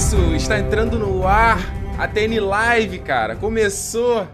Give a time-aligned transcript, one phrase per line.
[0.00, 0.34] isso!
[0.34, 1.58] Está entrando no ar
[1.98, 3.36] a TN Live, cara.
[3.36, 4.26] Começou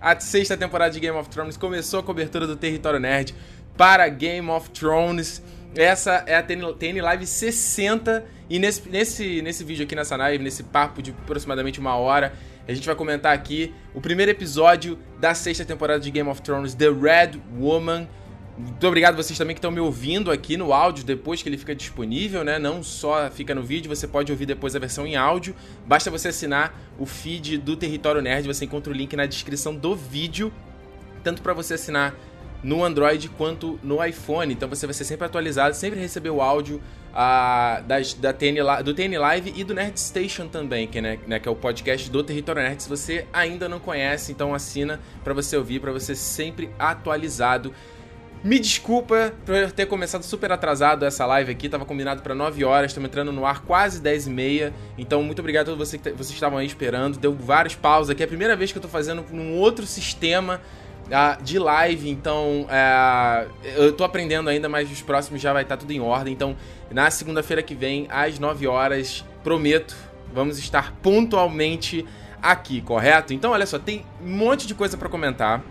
[0.00, 3.34] a sexta temporada de Game of Thrones, começou a cobertura do Território Nerd
[3.76, 5.42] para Game of Thrones.
[5.74, 10.62] Essa é a TN, Live 60 e nesse, nesse, nesse vídeo aqui, nessa live, nesse
[10.62, 12.32] papo de aproximadamente uma hora,
[12.68, 16.72] a gente vai comentar aqui o primeiro episódio da sexta temporada de Game of Thrones,
[16.72, 18.08] The Red Woman.
[18.58, 21.74] Muito obrigado vocês também que estão me ouvindo aqui no áudio depois que ele fica
[21.74, 22.58] disponível, né?
[22.58, 25.54] Não só fica no vídeo, você pode ouvir depois a versão em áudio.
[25.86, 29.94] Basta você assinar o feed do Território Nerd, você encontra o link na descrição do
[29.96, 30.52] vídeo,
[31.22, 32.14] tanto para você assinar
[32.62, 34.52] no Android quanto no iPhone.
[34.52, 38.94] Então você vai ser sempre atualizado, sempre receber o áudio uh, das, da TN, do
[38.94, 42.22] TN Live e do Nerd Station também, que, né, né, que é o podcast do
[42.22, 42.82] Território Nerd.
[42.82, 47.72] Se você ainda não conhece, então assina para você ouvir, para você sempre atualizado.
[48.42, 52.64] Me desculpa por eu ter começado super atrasado essa live aqui, tava combinado para 9
[52.64, 54.72] horas, estamos entrando no ar quase 10 e meia.
[54.96, 57.18] Então, muito obrigado a todos vocês que vocês estavam aí esperando.
[57.18, 60.58] Deu vários paus aqui, é a primeira vez que eu tô fazendo num outro sistema
[61.08, 65.76] uh, de live, então uh, eu tô aprendendo ainda, mas os próximos já vai estar
[65.76, 66.32] tá tudo em ordem.
[66.32, 66.56] Então,
[66.90, 69.94] na segunda-feira que vem, às 9 horas, prometo,
[70.32, 72.06] vamos estar pontualmente
[72.40, 73.34] aqui, correto?
[73.34, 75.62] Então, olha só, tem um monte de coisa para comentar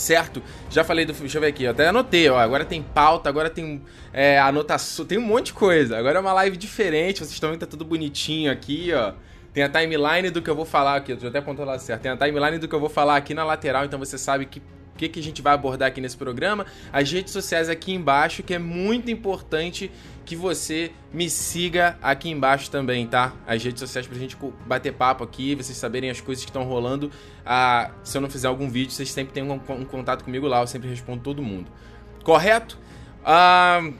[0.00, 0.42] certo?
[0.70, 1.12] Já falei do.
[1.12, 2.38] Deixa eu ver aqui, eu até anotei, ó.
[2.38, 3.82] Agora tem pauta, agora tem
[4.12, 5.98] é, anotação, tem um monte de coisa.
[5.98, 9.12] Agora é uma live diferente, vocês estão vendo que tá tudo bonitinho aqui, ó.
[9.52, 12.02] Tem a timeline do que eu vou falar aqui, eu até apontando lá certo.
[12.02, 14.62] Tem a timeline do que eu vou falar aqui na lateral, então você sabe que
[14.98, 18.52] que, que a gente vai abordar aqui nesse programa, as redes sociais aqui embaixo, que
[18.52, 19.90] é muito importante
[20.26, 23.32] que você me siga aqui embaixo também, tá?
[23.46, 27.10] As redes sociais pra gente bater papo aqui, vocês saberem as coisas que estão rolando.
[27.46, 30.60] Ah, se eu não fizer algum vídeo, vocês sempre têm um, um, contato comigo lá,
[30.60, 31.70] eu sempre respondo todo mundo.
[32.22, 32.78] Correto?
[33.24, 33.90] Ah,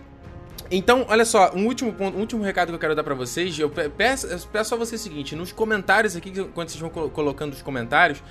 [0.71, 3.59] então, olha só, um último ponto, um último recado que eu quero dar para vocês,
[3.59, 7.55] eu peço, eu peço a vocês o seguinte, nos comentários aqui, quando vocês vão colocando
[7.55, 8.23] os comentários,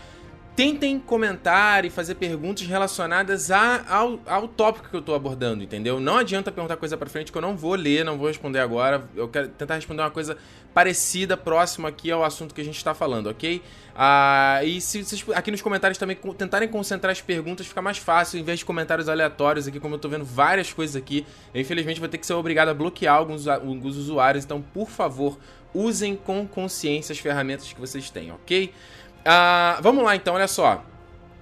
[0.57, 5.99] tentem comentar e fazer perguntas relacionadas a, ao, ao tópico que eu tô abordando, entendeu?
[5.99, 9.07] Não adianta perguntar coisa para frente que eu não vou ler, não vou responder agora.
[9.15, 10.35] Eu quero tentar responder uma coisa
[10.73, 13.61] parecida, próxima aqui ao assunto que a gente está falando, ok?
[13.95, 18.39] Ah, e se vocês aqui nos comentários também tentarem concentrar as perguntas, fica mais fácil,
[18.39, 21.23] em vez de comentários aleatórios aqui, como eu tô vendo várias coisas aqui.
[21.53, 25.37] Eu, infelizmente vou ter que ser obrigado a bloquear alguns, alguns usuários, então por favor,
[25.71, 28.73] usem com consciência as ferramentas que vocês têm, ok?
[29.29, 30.85] Ah, vamos lá então, olha só.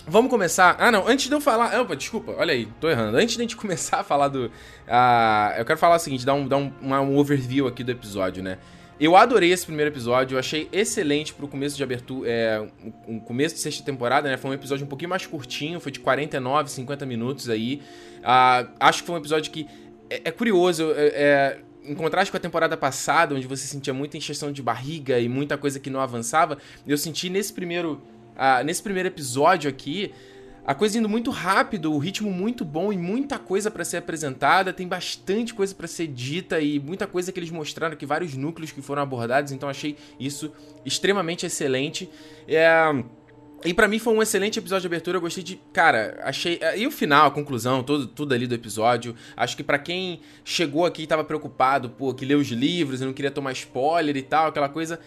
[0.07, 0.75] Vamos começar.
[0.79, 1.79] Ah, não, antes de eu falar.
[1.79, 3.15] Opa, desculpa, olha aí, tô errando.
[3.15, 4.47] Antes de a gente começar a falar do.
[4.47, 8.41] Uh, eu quero falar o seguinte: dar, um, dar um, um overview aqui do episódio,
[8.41, 8.57] né?
[8.99, 12.65] Eu adorei esse primeiro episódio, eu achei excelente pro começo de abertura, é,
[13.07, 14.37] um começo de sexta temporada, né?
[14.37, 17.81] Foi um episódio um pouquinho mais curtinho, foi de 49, 50 minutos aí.
[18.19, 19.67] Uh, acho que foi um episódio que
[20.09, 24.17] é, é curioso, é, é, em contraste com a temporada passada, onde você sentia muita
[24.17, 26.57] encheção de barriga e muita coisa que não avançava,
[26.87, 28.01] eu senti nesse primeiro,
[28.35, 30.13] uh, nesse primeiro episódio aqui
[30.67, 34.73] a coisa indo muito rápido, o ritmo muito bom e muita coisa para ser apresentada,
[34.73, 38.71] tem bastante coisa para ser dita e muita coisa que eles mostraram aqui, vários núcleos
[38.71, 40.51] que foram abordados, então achei isso
[40.83, 42.09] extremamente excelente.
[42.47, 42.73] É...
[43.63, 46.77] E para mim foi um excelente episódio de abertura, eu gostei de, cara, achei, é,
[46.77, 50.85] e o final, a conclusão, tudo, tudo ali do episódio, acho que para quem chegou
[50.85, 54.21] aqui e tava preocupado, pô, que leu os livros e não queria tomar spoiler e
[54.21, 54.99] tal, aquela coisa,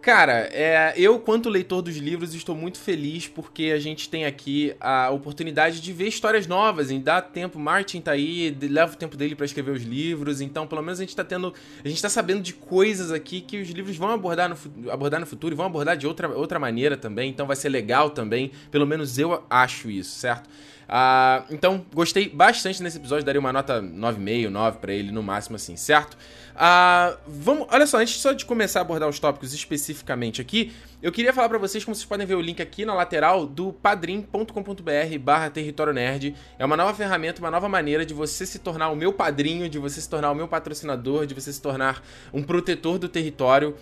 [0.00, 4.72] Cara, é, eu, quanto leitor dos livros, estou muito feliz porque a gente tem aqui
[4.80, 7.58] a oportunidade de ver histórias novas, em dar tempo.
[7.58, 11.02] Martin tá aí, leva o tempo dele para escrever os livros, então pelo menos a
[11.02, 11.52] gente tá tendo.
[11.84, 15.26] A gente tá sabendo de coisas aqui que os livros vão abordar no, abordar no
[15.26, 18.52] futuro e vão abordar de outra, outra maneira também, então vai ser legal também.
[18.70, 20.48] Pelo menos eu acho isso, certo?
[20.86, 25.56] Uh, então, gostei bastante nesse episódio, daria uma nota 9,5, 9 para ele no máximo,
[25.56, 26.16] assim, certo?
[26.56, 30.72] Uh, vamos, olha só, antes só de começar a abordar os tópicos especificamente aqui,
[31.02, 33.74] eu queria falar para vocês, como vocês podem ver o link aqui na lateral, do
[33.74, 36.34] padrim.com.br barra território nerd.
[36.58, 39.78] É uma nova ferramenta, uma nova maneira de você se tornar o meu padrinho, de
[39.78, 43.76] você se tornar o meu patrocinador, de você se tornar um protetor do território.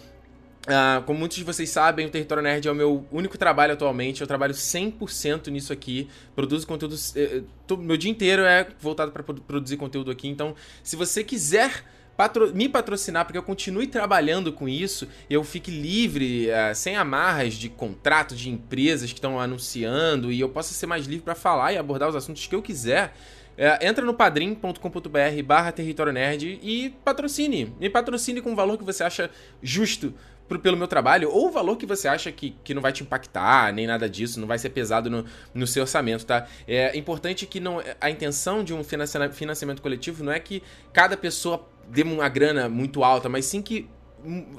[0.65, 4.23] Uh, como muitos de vocês sabem, o Território Nerd é o meu único trabalho atualmente.
[4.23, 6.09] Eu trabalho 100% nisso aqui.
[6.35, 6.97] Produzo conteúdo.
[7.15, 10.27] Eh, eh meu dia inteiro é voltado para produzir conteúdo aqui.
[10.27, 11.85] Então, se você quiser
[12.17, 16.97] patro me patrocinar para que eu continue trabalhando com isso, eu fique livre, uh, sem
[16.97, 21.35] amarras de contrato de empresas que estão anunciando e eu possa ser mais livre para
[21.35, 23.15] falar e abordar os assuntos que eu quiser.
[23.57, 27.73] É, entra no padrim.com.br barra território nerd e patrocine.
[27.79, 29.31] Me patrocine com o valor que você acha
[29.63, 30.13] justo
[30.49, 33.03] pro, pelo meu trabalho, ou o valor que você acha que, que não vai te
[33.03, 35.25] impactar, nem nada disso, não vai ser pesado no,
[35.55, 36.47] no seu orçamento, tá?
[36.67, 40.63] É importante que não a intenção de um financiamento coletivo não é que
[40.93, 43.89] cada pessoa dê uma grana muito alta, mas sim que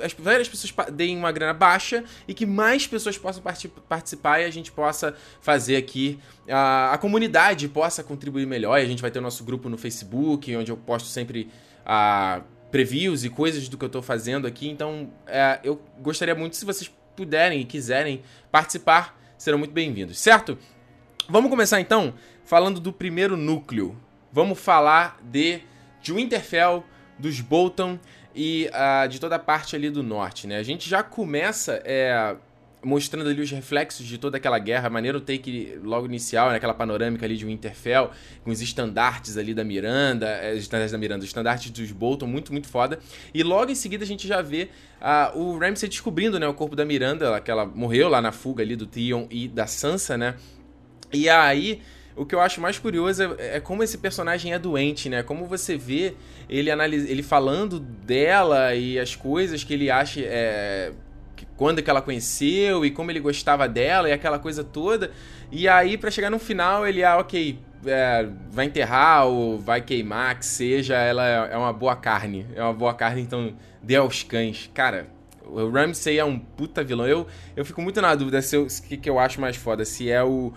[0.03, 3.43] as várias pessoas deem uma grana baixa e que mais pessoas possam
[3.89, 8.79] participar e a gente possa fazer aqui a, a comunidade possa contribuir melhor.
[8.79, 11.49] E a gente vai ter o nosso grupo no Facebook, onde eu posto sempre
[11.85, 12.41] a
[12.71, 14.69] previews e coisas do que eu estou fazendo aqui.
[14.69, 20.57] Então, é, eu gostaria muito se vocês puderem e quiserem participar, serão muito bem-vindos, certo?
[21.29, 22.13] Vamos começar então
[22.43, 23.97] falando do primeiro núcleo.
[24.31, 25.61] Vamos falar de,
[26.01, 26.83] de Winterfell,
[27.17, 27.99] dos Bolton
[28.33, 30.57] e uh, de toda a parte ali do norte, né?
[30.57, 32.35] A gente já começa é,
[32.85, 36.57] mostrando ali os reflexos de toda aquela guerra, maneiro take logo inicial, né?
[36.57, 38.11] aquela panorâmica ali de Winterfell,
[38.43, 42.27] com os estandartes ali da Miranda, é, os estandartes da Miranda, os estandartes dos Bolton,
[42.27, 42.99] muito, muito foda.
[43.33, 44.69] E logo em seguida a gente já vê
[45.01, 48.61] uh, o Ramsay descobrindo, né, o corpo da Miranda, que ela morreu lá na fuga
[48.61, 50.35] ali do Theon e da Sansa, né?
[51.11, 51.81] E aí
[52.15, 55.21] o que eu acho mais curioso é, é, como esse personagem é doente, né?
[55.21, 56.15] Como você vê
[56.49, 60.21] ele, analisa, ele falando dela e as coisas que ele acha.
[60.21, 60.91] É,
[61.57, 65.11] quando que ela conheceu e como ele gostava dela e aquela coisa toda.
[65.51, 70.37] E aí, para chegar no final, ele, ah, ok, é, vai enterrar ou vai queimar,
[70.37, 72.45] que seja, ela é, é uma boa carne.
[72.55, 74.69] É uma boa carne, então dê aos cães.
[74.73, 75.07] Cara,
[75.45, 77.07] o Ramsay é um puta vilão.
[77.07, 80.09] Eu, eu fico muito na dúvida se o que, que eu acho mais foda, se
[80.09, 80.51] é o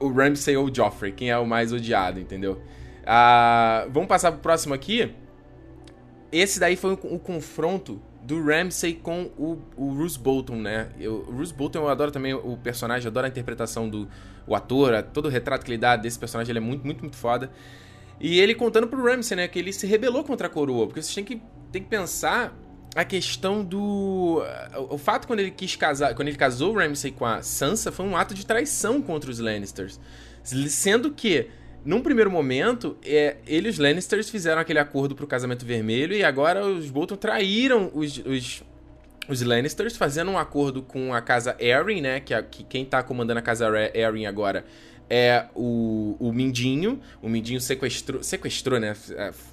[0.00, 2.62] o Ramsay ou o Joffrey, quem é o mais odiado, entendeu?
[3.02, 5.14] Uh, vamos passar pro próximo aqui.
[6.32, 10.88] Esse daí foi o, o confronto do Ramsay com o, o Bruce Bolton, né?
[10.98, 14.08] Eu, o Bruce Bolton eu adoro também o personagem, adoro a interpretação do
[14.46, 17.16] o ator, todo o retrato que ele dá desse personagem, ele é muito, muito, muito
[17.16, 17.50] foda.
[18.18, 21.14] E ele contando pro Ramsay, né, que ele se rebelou contra a coroa, porque vocês
[21.14, 21.42] têm que,
[21.72, 22.54] têm que pensar
[22.94, 24.42] a questão do.
[24.88, 26.14] O fato quando ele quis casar.
[26.14, 29.38] Quando ele casou o Ramsay com a Sansa foi um ato de traição contra os
[29.38, 30.00] Lannisters.
[30.42, 31.48] Sendo que,
[31.84, 36.24] num primeiro momento, é, ele e os Lannisters fizeram aquele acordo pro casamento vermelho e
[36.24, 38.64] agora os Bolton traíram os, os,
[39.28, 42.20] os Lannisters, fazendo um acordo com a casa Arryn, né?
[42.20, 44.64] Que, a, que quem tá comandando a casa Arryn agora
[45.08, 47.00] é o, o Mindinho.
[47.20, 48.96] O Mindinho sequestrou, sequestrou, né?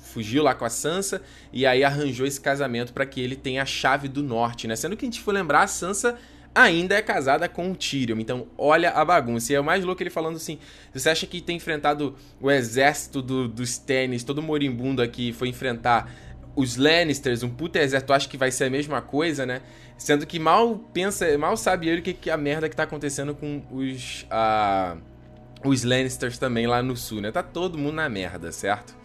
[0.07, 1.21] Fugiu lá com a Sansa
[1.51, 4.75] e aí arranjou esse casamento para que ele tenha a chave do norte, né?
[4.75, 6.17] Sendo que a gente for lembrar, a Sansa
[6.55, 8.17] ainda é casada com o Tyrion.
[8.19, 9.53] Então, olha a bagunça.
[9.53, 10.57] E é o mais louco ele falando assim:
[10.93, 16.11] você acha que tem enfrentado o exército do, dos Stannis, todo moribundo aqui, foi enfrentar
[16.55, 19.61] os Lannisters, um puta exército, acha que vai ser a mesma coisa, né?
[19.95, 23.63] Sendo que mal pensa, mal sabe ele que, que a merda que tá acontecendo com
[23.71, 24.23] os.
[24.23, 25.17] Uh,
[25.63, 27.31] os Lannisters também lá no sul, né?
[27.31, 28.95] Tá todo mundo na merda, certo?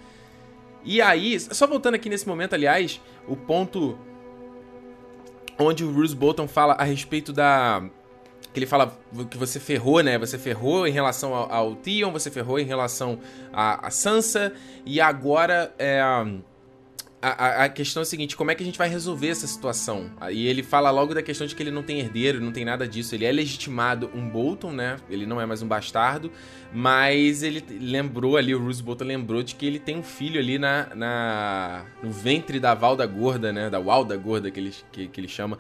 [0.84, 3.98] E aí, só voltando aqui nesse momento, aliás, o ponto
[5.58, 7.82] onde o Bruce Bolton fala a respeito da
[8.52, 8.94] que ele fala
[9.30, 10.18] que você ferrou, né?
[10.18, 13.18] Você ferrou em relação ao, ao Theon, você ferrou em relação
[13.52, 14.52] a Sansa,
[14.84, 16.02] e agora é,
[17.22, 20.10] a, a, questão é a seguinte: como é que a gente vai resolver essa situação?
[20.30, 22.86] E ele fala logo da questão de que ele não tem herdeiro, não tem nada
[22.86, 23.14] disso.
[23.14, 24.96] Ele é legitimado um Bolton, né?
[25.08, 26.32] Ele não é mais um bastardo,
[26.72, 30.58] mas ele lembrou ali, o Bruce Bolton lembrou de que ele tem um filho ali
[30.58, 33.70] na, na no ventre da Valda Gorda, né?
[33.70, 35.58] Da Walda Gorda que ele, que, que ele chama.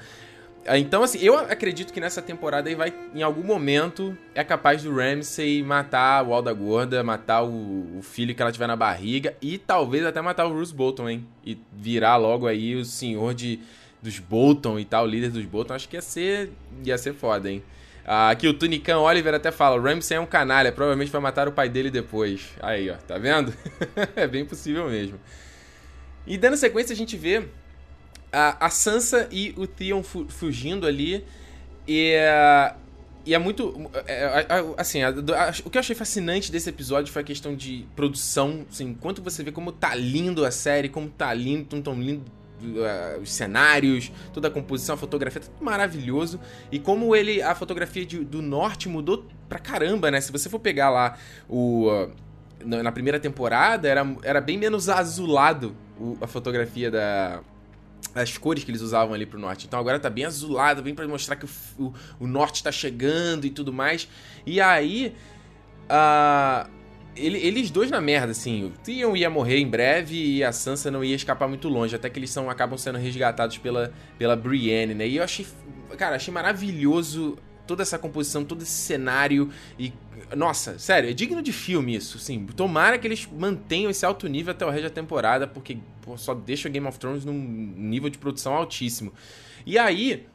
[0.64, 4.84] Ah, então, assim, eu acredito que nessa temporada aí vai, em algum momento, é capaz
[4.84, 9.34] do Ramsay matar o Alda Gorda, matar o, o, filho que ela tiver na barriga
[9.42, 11.26] e talvez até matar o Bruce Bolton, hein?
[11.44, 13.58] E virar logo aí o senhor de,
[14.00, 15.74] dos Bolton e tal, líder dos Bolton.
[15.74, 16.52] Acho que ia ser,
[16.84, 17.60] ia ser foda, hein?
[18.04, 21.48] Ah, aqui o Tunicão Oliver até fala: o Ramsay é um canalha, provavelmente vai matar
[21.48, 22.50] o pai dele depois.
[22.60, 23.52] Aí, ó, tá vendo?
[24.14, 25.18] é bem possível mesmo.
[26.24, 27.48] E dando sequência, a gente vê
[28.32, 31.24] a, a Sansa e o Theon fu fugindo ali.
[31.86, 32.16] E,
[33.24, 33.90] e é muito.
[34.06, 34.44] É,
[34.76, 38.66] assim, a, a, o que eu achei fascinante desse episódio foi a questão de produção.
[38.70, 42.24] Assim, enquanto você vê como tá lindo a série, como tá lindo, tão, tão lindo
[42.62, 46.40] uh, os cenários, toda a composição, a fotografia, tá tudo maravilhoso.
[46.70, 47.42] E como ele.
[47.42, 50.20] A fotografia de, do norte mudou pra caramba, né?
[50.20, 51.16] Se você for pegar lá
[51.48, 51.88] o.
[51.88, 52.10] Uh,
[52.64, 55.74] na primeira temporada, era, era bem menos azulado
[56.20, 57.40] a fotografia da,
[58.14, 59.66] as cores que eles usavam ali pro norte.
[59.66, 63.46] Então agora tá bem azulado, bem para mostrar que o, o, o, norte tá chegando
[63.46, 64.08] e tudo mais.
[64.46, 65.14] E aí.
[65.84, 66.82] Uh,
[67.14, 68.64] ele, eles dois na merda, assim.
[68.64, 71.94] O Theon ia morrer em breve e a Sansa não ia escapar muito longe.
[71.94, 75.06] Até que eles são, acabam sendo resgatados pela, pela Brienne, né?
[75.06, 75.46] E eu achei.
[75.98, 79.92] Cara, achei maravilhoso toda essa composição, todo esse cenário e
[80.36, 82.46] nossa, sério, é digno de filme isso, sim.
[82.56, 86.34] Tomara que eles mantenham esse alto nível até o resto da temporada, porque pô, só
[86.34, 89.12] deixa Game of Thrones num nível de produção altíssimo.
[89.66, 90.26] E aí,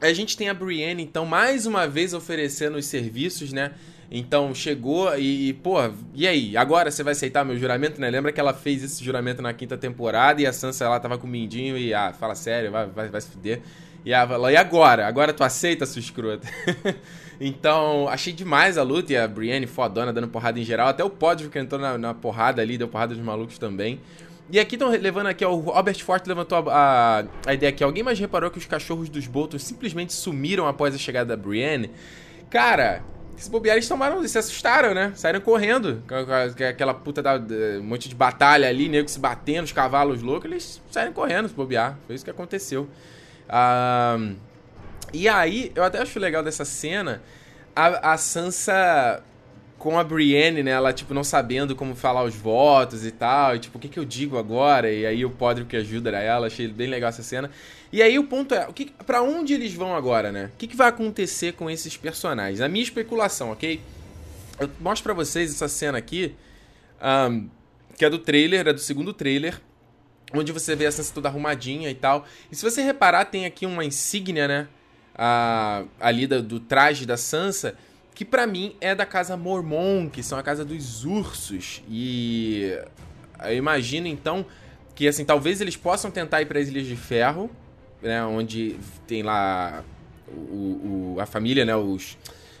[0.00, 3.72] a gente tem a Brienne, então, mais uma vez oferecendo os serviços, né?
[4.10, 5.78] Então chegou e, pô,
[6.14, 6.56] e aí?
[6.56, 8.08] Agora você vai aceitar meu juramento, né?
[8.08, 11.26] Lembra que ela fez esse juramento na quinta temporada e a Sansa lá tava com
[11.26, 13.62] o Mindinho e, ah, fala sério, vai, vai, vai se fuder.
[14.06, 15.04] E ela e agora?
[15.04, 16.46] Agora tu aceita, sua escrota?
[17.40, 20.86] então, achei demais a luta e a Brienne fodona dando porrada em geral.
[20.86, 24.00] Até o Podrick que entrou na, na porrada ali, deu porrada dos malucos também.
[24.48, 27.82] E aqui estão levando aqui, ó, o Albert Forte levantou a, a, a, ideia aqui.
[27.82, 31.90] Alguém mais reparou que os cachorros dos Boltons simplesmente sumiram após a chegada da Brienne?
[32.48, 33.02] Cara,
[33.36, 35.10] se bobear, eles tomaram, se assustaram, né?
[35.16, 36.00] Saíram correndo.
[36.70, 37.40] Aquela puta da,
[37.80, 41.54] um monte de batalha ali, nego se batendo, os cavalos loucos, eles saíram correndo, se
[41.54, 41.98] bobear.
[42.06, 42.88] Foi isso que aconteceu.
[45.12, 47.22] E aí, eu até acho legal dessa cena
[47.74, 49.22] a, a Sansa
[49.78, 50.70] com a Brienne, né?
[50.70, 53.54] Ela, tipo, não sabendo como falar os votos e tal.
[53.54, 54.90] E, tipo, o que, que eu digo agora?
[54.90, 56.46] E aí o Podrick que ajuda ela.
[56.46, 57.50] Achei bem legal essa cena.
[57.92, 60.50] E aí o ponto é, o que, pra onde eles vão agora, né?
[60.54, 62.60] O que, que vai acontecer com esses personagens?
[62.60, 63.80] A minha especulação, ok?
[64.58, 66.34] Eu mostro pra vocês essa cena aqui,
[67.30, 67.48] um,
[67.96, 69.60] que é do trailer, é do segundo trailer,
[70.34, 72.26] onde você vê a Sansa toda arrumadinha e tal.
[72.50, 74.68] E se você reparar, tem aqui uma insígnia, né?
[75.14, 77.74] A, ali da, do traje da Sansa,
[78.14, 81.82] que para mim é da casa Mormon, que são a casa dos ursos.
[81.88, 82.78] E
[83.44, 84.44] eu imagino então
[84.94, 87.50] que assim, talvez eles possam tentar ir para as Ilhas de Ferro,
[88.02, 89.84] né, onde tem lá
[90.26, 92.16] o, o, a família, né, os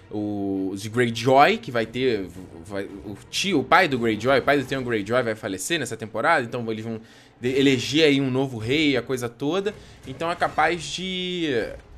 [0.08, 2.28] os Greyjoy, que vai ter
[2.64, 5.96] vai, o tio, o pai do Greyjoy, o pai do Theon Greyjoy vai falecer nessa
[5.96, 7.00] temporada, então eles vão
[7.42, 9.74] eleger aí um novo rei, a coisa toda.
[10.06, 11.46] Então é capaz de,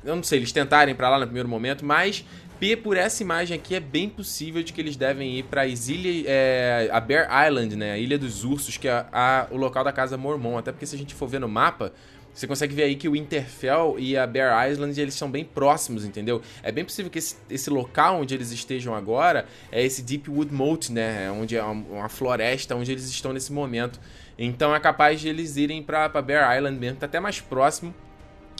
[0.03, 2.25] eu não sei, eles tentarem para lá no primeiro momento, mas
[2.59, 5.87] P, por essa imagem aqui, é bem possível de que eles devem ir para as
[5.87, 9.83] ilhas, é, a Bear Island, né, a Ilha dos Ursos, que é a, o local
[9.83, 10.57] da casa Mormon.
[10.57, 11.93] Até porque se a gente for ver no mapa,
[12.33, 16.05] você consegue ver aí que o Winterfell e a Bear Island eles são bem próximos,
[16.05, 16.41] entendeu?
[16.61, 20.91] É bem possível que esse, esse local onde eles estejam agora é esse Deepwood Moat,
[20.91, 21.25] né?
[21.25, 23.99] É onde é uma, floresta onde eles estão nesse momento.
[24.41, 27.93] Então é capaz de eles irem pra, pra Bear Island mesmo, tá até mais próximo.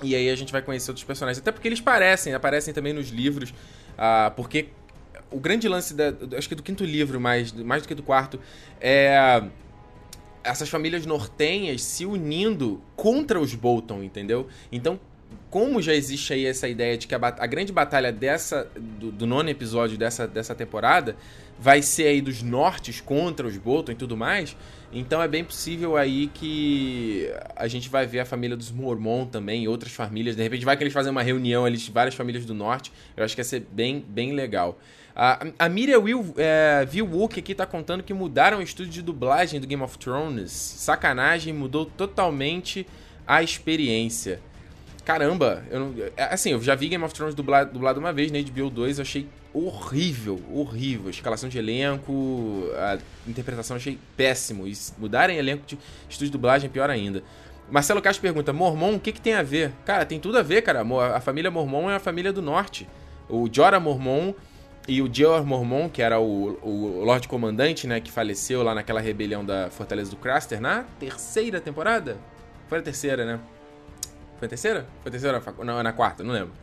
[0.03, 1.41] E aí a gente vai conhecer outros personagens.
[1.41, 3.51] Até porque eles parecem, aparecem também nos livros.
[3.51, 4.67] Uh, porque
[5.31, 8.39] o grande lance, da, acho que do quinto livro, mais, mais do que do quarto,
[8.81, 9.41] é
[10.43, 14.48] essas famílias nortenhas se unindo contra os Bolton, entendeu?
[14.71, 15.00] Então,
[15.50, 19.27] como já existe aí essa ideia de que a, a grande batalha dessa do, do,
[19.27, 21.15] nono episódio dessa, dessa temporada
[21.59, 24.55] vai ser aí dos nortes contra os Bolton e tudo mais,
[24.91, 29.67] então é bem possível aí que a gente vai ver a família dos Mormon também,
[29.67, 32.53] outras famílias, de repente vai que eles fazem uma reunião ali de várias famílias do
[32.53, 34.79] norte, eu acho que ia ser bem, bem legal.
[35.15, 36.88] A, a Miriam Will, é,
[37.38, 40.51] aqui tá contando que mudaram o estúdio de dublagem do Game of Thrones.
[40.51, 42.88] Sacanagem, mudou totalmente
[43.27, 44.39] a experiência.
[45.10, 48.32] Caramba, eu não, é, assim, eu já vi Game of Thrones dublado, dublado uma vez
[48.32, 51.08] na HBO 2, eu achei horrível, horrível.
[51.08, 54.68] A escalação de elenco, a interpretação eu achei péssimo.
[54.68, 57.24] E mudarem elenco de estúdio de dublagem, pior ainda.
[57.72, 59.72] Marcelo Castro pergunta: Mormon, o que, que tem a ver?
[59.84, 60.86] Cara, tem tudo a ver, cara.
[61.16, 62.88] A família Mormon é a família do norte.
[63.28, 64.36] O Jorah Mormon
[64.88, 69.01] e o Georg Mormon, que era o, o Lorde Comandante, né, que faleceu lá naquela
[69.01, 72.16] rebelião da Fortaleza do Craster na terceira temporada?
[72.68, 73.39] Foi na terceira, né?
[74.39, 74.88] Foi na terceira?
[75.03, 75.43] Foi na terceira?
[75.63, 76.53] Não, na quarta, não lembro.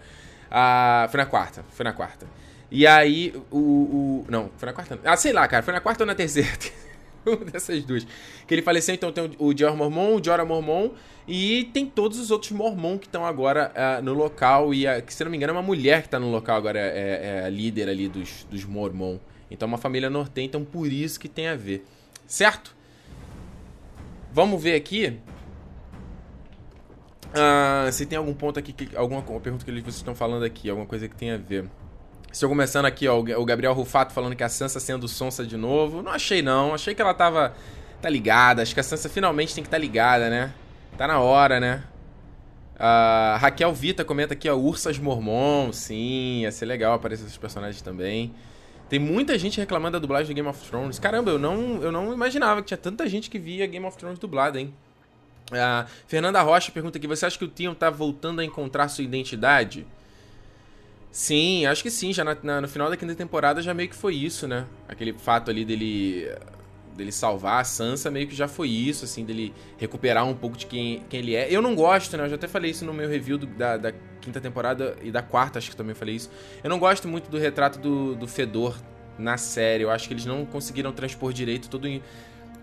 [0.50, 2.26] Ah, foi na quarta, foi na quarta.
[2.71, 4.26] E aí, o, o.
[4.28, 4.99] Não, foi na quarta.
[5.04, 6.50] Ah, sei lá, cara, foi na quarta ou na terceira?
[7.26, 8.06] uma dessas duas.
[8.47, 10.90] Que ele faleceu, então tem o Dior Mormon, o Jorah Mormon
[11.28, 14.73] e tem todos os outros Mormon que estão agora uh, no local.
[14.73, 16.78] E, a, que, se não me engano, é uma mulher que está no local agora,
[16.78, 19.18] é, é, é, a líder ali dos, dos Mormon.
[19.50, 21.85] Então, é uma família nortenha, então por isso que tem a ver.
[22.26, 22.75] Certo?
[24.33, 25.18] Vamos ver aqui.
[27.37, 30.87] Uh, se tem algum ponto aqui, que, alguma pergunta que vocês estão falando aqui, alguma
[30.87, 31.69] coisa que tem a ver.
[32.33, 36.02] Estou começando aqui, ó, o Gabriel Rufato falando que a Sansa sendo sonsa de novo.
[36.02, 37.55] Não achei não, achei que ela tava
[38.00, 38.62] tá ligada.
[38.62, 40.52] Acho que a Sansa finalmente tem que estar tá ligada, né?
[40.97, 41.85] Tá na hora, né?
[42.78, 47.81] A Raquel Vita comenta aqui, ó, Ursas Mormon, sim, ia ser legal aparecer esses personagens
[47.81, 48.35] também.
[48.88, 50.99] Tem muita gente reclamando da dublagem de Game of Thrones.
[50.99, 54.19] Caramba, eu não, eu não imaginava que tinha tanta gente que via Game of Thrones
[54.19, 54.75] dublada, hein?
[56.07, 59.87] Fernanda Rocha pergunta aqui, você acha que o Tion tá voltando a encontrar sua identidade?
[61.11, 62.12] Sim, acho que sim.
[62.12, 64.67] Já na, na, no final da quinta temporada já meio que foi isso, né?
[64.88, 66.31] Aquele fato ali dele
[66.97, 70.67] dele salvar a Sansa meio que já foi isso, assim, dele recuperar um pouco de
[70.67, 71.47] quem, quem ele é.
[71.50, 72.25] Eu não gosto, né?
[72.25, 75.23] Eu já até falei isso no meu review do, da, da, quinta temporada e da
[75.23, 76.31] quarta, acho que também falei isso.
[76.65, 78.76] Eu não gosto muito do retrato do, do Fedor
[79.19, 79.85] na série.
[79.85, 81.87] Eu acho que eles não conseguiram transpor direito todo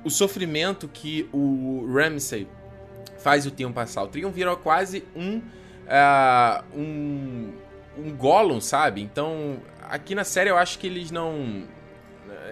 [0.03, 2.47] o sofrimento que o Ramsay
[3.23, 4.03] faz o Theon passar.
[4.03, 5.37] O Theon vira quase um.
[5.37, 7.53] Uh, um
[7.97, 9.01] um Gollum, sabe?
[9.01, 11.63] Então, aqui na série eu acho que eles não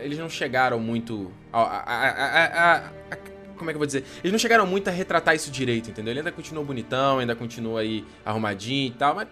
[0.02, 3.18] eles não chegaram muito a, a, a,
[3.56, 4.04] como é que eu vou dizer?
[4.20, 6.12] Eles não chegaram muito a retratar isso direito, entendeu?
[6.12, 9.28] Ele ainda continuou bonitão, ainda continua aí arrumadinho e tal, mas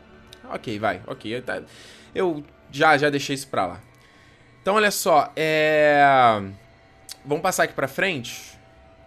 [0.52, 1.42] ok, vai, ok.
[1.42, 1.64] Tá,
[2.14, 3.82] eu já já deixei isso pra lá.
[4.62, 6.04] Então olha só, é
[7.26, 8.59] vamos passar aqui pra frente.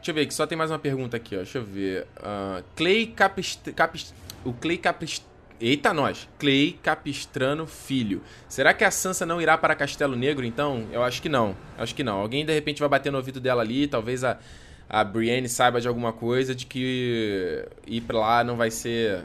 [0.03, 1.39] Deixa eu ver, que só tem mais uma pergunta aqui, ó.
[1.39, 2.09] Deixa eu ver.
[2.17, 3.71] Uh, Clay Capist...
[3.71, 4.13] Capist...
[4.45, 5.23] O Clay Capist...
[5.61, 6.29] Eita, nós.
[6.41, 8.21] Clay Capistrano Filho.
[8.49, 10.89] Será que a Sansa não irá para Castelo Negro, então?
[10.91, 11.57] Eu acho que não.
[11.79, 12.19] Acho que não.
[12.19, 13.87] Alguém, de repente, vai bater no ouvido dela ali.
[13.87, 14.41] Talvez a,
[14.89, 19.23] a Brienne saiba de alguma coisa de que ir pra lá não vai ser...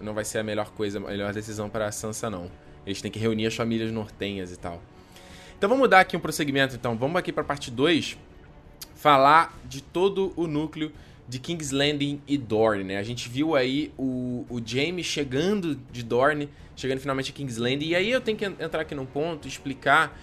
[0.00, 2.50] Não vai ser a melhor coisa, a melhor decisão para a Sansa, não.
[2.86, 4.80] Eles têm que reunir as famílias nortenhas e tal.
[5.58, 6.96] Então vamos mudar aqui um prosseguimento, então.
[6.96, 8.16] Vamos aqui para parte 2
[9.04, 10.90] falar de todo o núcleo
[11.28, 12.96] de King's Landing e Dorne, né?
[12.96, 17.88] A gente viu aí o, o Jaime chegando de Dorne, chegando finalmente a King's Landing,
[17.88, 20.18] e aí eu tenho que entrar aqui num ponto, explicar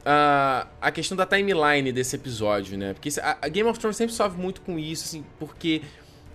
[0.00, 2.92] uh, a questão da timeline desse episódio, né?
[2.92, 5.80] Porque a, a, Game of Thrones sempre sofre muito com isso, assim, porque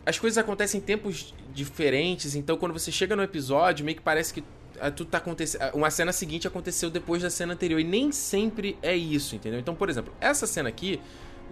[0.03, 4.33] as coisas acontecem em tempos diferentes, então quando você chega no episódio, meio que parece
[4.33, 5.75] que uh, tudo tá acontecendo.
[5.75, 9.59] Uma cena seguinte aconteceu depois da cena anterior, e nem sempre é isso, entendeu?
[9.59, 10.99] Então, por exemplo, essa cena aqui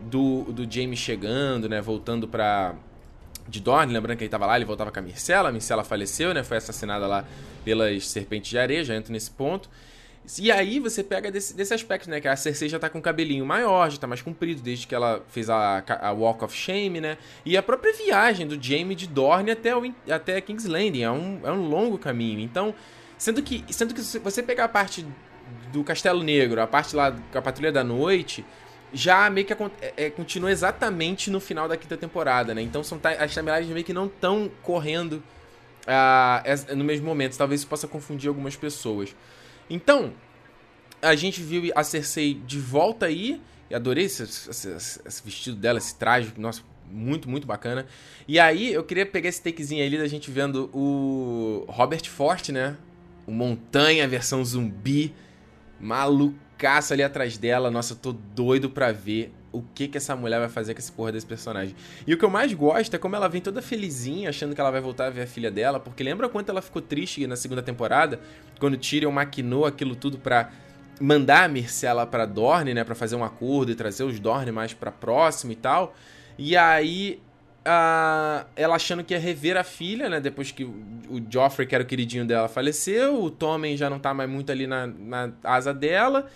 [0.01, 1.81] do, do James chegando, né?
[1.81, 2.75] Voltando pra.
[3.47, 5.49] De Dorne, lembrando que ele tava lá, ele voltava com a Myrcella.
[5.49, 6.43] A Myrcella faleceu, né?
[6.43, 7.25] Foi assassinada lá
[7.63, 9.69] pelas serpentes de areia, já entro nesse ponto.
[10.39, 12.19] E aí você pega desse, desse aspecto, né?
[12.19, 14.95] Que a Cersei já tá com o cabelinho maior, já tá mais comprido, desde que
[14.95, 17.17] ela fez a, a Walk of Shame, né?
[17.45, 21.03] E a própria viagem do Jaime de Dorne até, o, até King's Landing.
[21.03, 22.39] É um, é um longo caminho.
[22.39, 22.73] Então,
[23.17, 25.05] sendo que, sendo que você pegar a parte
[25.71, 28.43] do Castelo Negro, a parte lá da Patrulha da Noite,
[28.93, 29.57] já meio que é,
[29.97, 32.61] é, continua exatamente no final da quinta temporada, né?
[32.61, 35.21] Então são as timelines meio que não estão correndo
[35.85, 37.37] uh, no mesmo momento.
[37.37, 39.15] Talvez isso possa confundir algumas pessoas.
[39.69, 40.13] Então,
[41.01, 43.41] a gente viu a Cersei de volta aí.
[43.69, 46.31] E adorei esse, esse, esse, vestido dela, esse traje.
[46.37, 47.87] Nossa, muito, muito bacana.
[48.27, 52.77] E aí, eu queria pegar esse takezinho ali da gente vendo o Robert Forte, né?
[53.25, 55.13] O Montanha, versão zumbi.
[55.79, 57.69] Maluco caça ali atrás dela.
[57.71, 60.91] Nossa, eu tô doido pra ver o que que essa mulher vai fazer com esse
[60.91, 61.75] porra desse personagem.
[62.05, 64.71] E o que eu mais gosto é como ela vem toda felizinha, achando que ela
[64.71, 67.63] vai voltar a ver a filha dela, porque lembra quanto ela ficou triste na segunda
[67.63, 68.19] temporada,
[68.59, 70.51] quando Tyrion maquinou aquilo tudo pra
[70.99, 74.73] mandar a Myrcella pra Dorne, né, pra fazer um acordo e trazer os Dorne mais
[74.73, 75.95] pra próximo e tal.
[76.37, 77.21] E aí
[77.67, 80.19] Uh, ela achando que ia rever a filha, né?
[80.19, 83.23] Depois que o Joffrey, que era o queridinho dela, faleceu.
[83.23, 86.27] O Tommen já não tá mais muito ali na, na asa dela.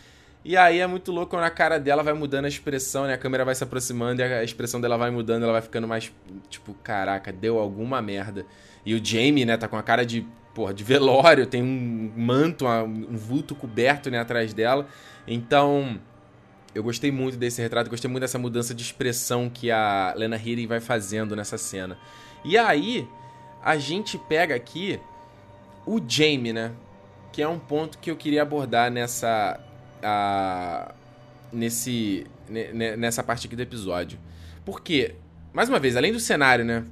[0.43, 3.13] E aí é muito louco quando a cara dela vai mudando a expressão, né?
[3.13, 6.11] A câmera vai se aproximando e a expressão dela vai mudando, ela vai ficando mais,
[6.49, 8.45] tipo, caraca, deu alguma merda.
[8.85, 12.65] E o Jamie, né, tá com a cara de, porra, de velório, tem um manto,
[12.65, 14.87] um vulto coberto, né, atrás dela.
[15.27, 15.99] Então,
[16.73, 20.67] eu gostei muito desse retrato, gostei muito dessa mudança de expressão que a Lena Headey
[20.67, 21.97] vai fazendo nessa cena.
[22.43, 23.07] E aí,
[23.61, 24.99] a gente pega aqui
[25.85, 26.71] o Jamie, né?
[27.31, 29.59] Que é um ponto que eu queria abordar nessa.
[30.03, 30.93] A,
[31.51, 32.25] nesse.
[32.47, 34.19] nessa parte aqui do episódio.
[34.63, 35.15] Porque,
[35.51, 36.85] mais uma vez, além do cenário, né?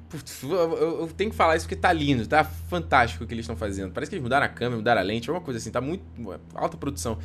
[0.44, 3.92] Eu, tenho que falar isso porque tá lindo, tá fantástico o que eles estão fazendo.
[3.92, 6.04] Parece que eles mudaram a câmera, mudaram a lente, alguma coisa assim, tá muito.
[6.56, 7.20] alta produção.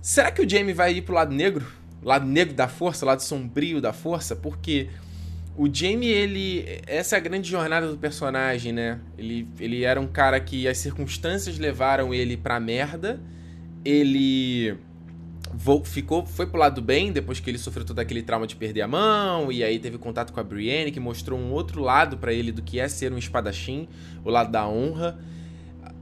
[0.00, 1.66] Será que o Jamie vai ir pro lado negro?
[2.02, 4.34] Lado negro da força, lado sombrio da força?
[4.34, 4.88] Porque
[5.56, 6.80] o Jamie, ele.
[6.86, 8.98] Essa é a grande jornada do personagem, né?
[9.18, 13.20] Ele, ele era um cara que as circunstâncias levaram ele pra merda.
[13.84, 14.74] Ele.
[15.84, 18.88] Ficou, foi pro lado bem depois que ele sofreu todo aquele trauma de perder a
[18.88, 22.52] mão, e aí teve contato com a Brienne, que mostrou um outro lado para ele
[22.52, 23.88] do que é ser um espadachim,
[24.24, 25.18] o lado da honra.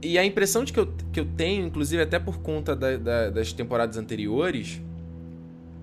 [0.01, 3.29] E a impressão de que, eu, que eu tenho, inclusive até por conta da, da,
[3.29, 4.81] das temporadas anteriores,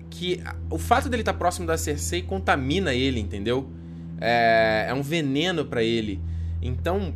[0.09, 3.69] que o fato dele estar tá próximo da Cersei contamina ele, entendeu?
[4.19, 6.19] É, é um veneno para ele.
[6.61, 7.13] Então,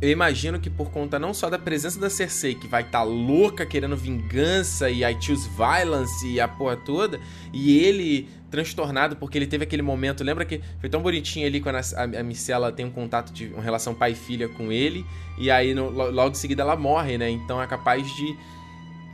[0.00, 3.04] eu imagino que por conta não só da presença da Cersei, que vai estar tá
[3.04, 7.20] louca querendo vingança e I choose violence e a porra toda,
[7.52, 10.24] e ele transtornado porque ele teve aquele momento.
[10.24, 13.62] Lembra que foi tão bonitinho ali quando a, a, Micela tem um contato de uma
[13.62, 15.04] relação pai filha com ele,
[15.38, 17.28] e aí no, logo em seguida ela morre, né?
[17.30, 18.36] Então é capaz de.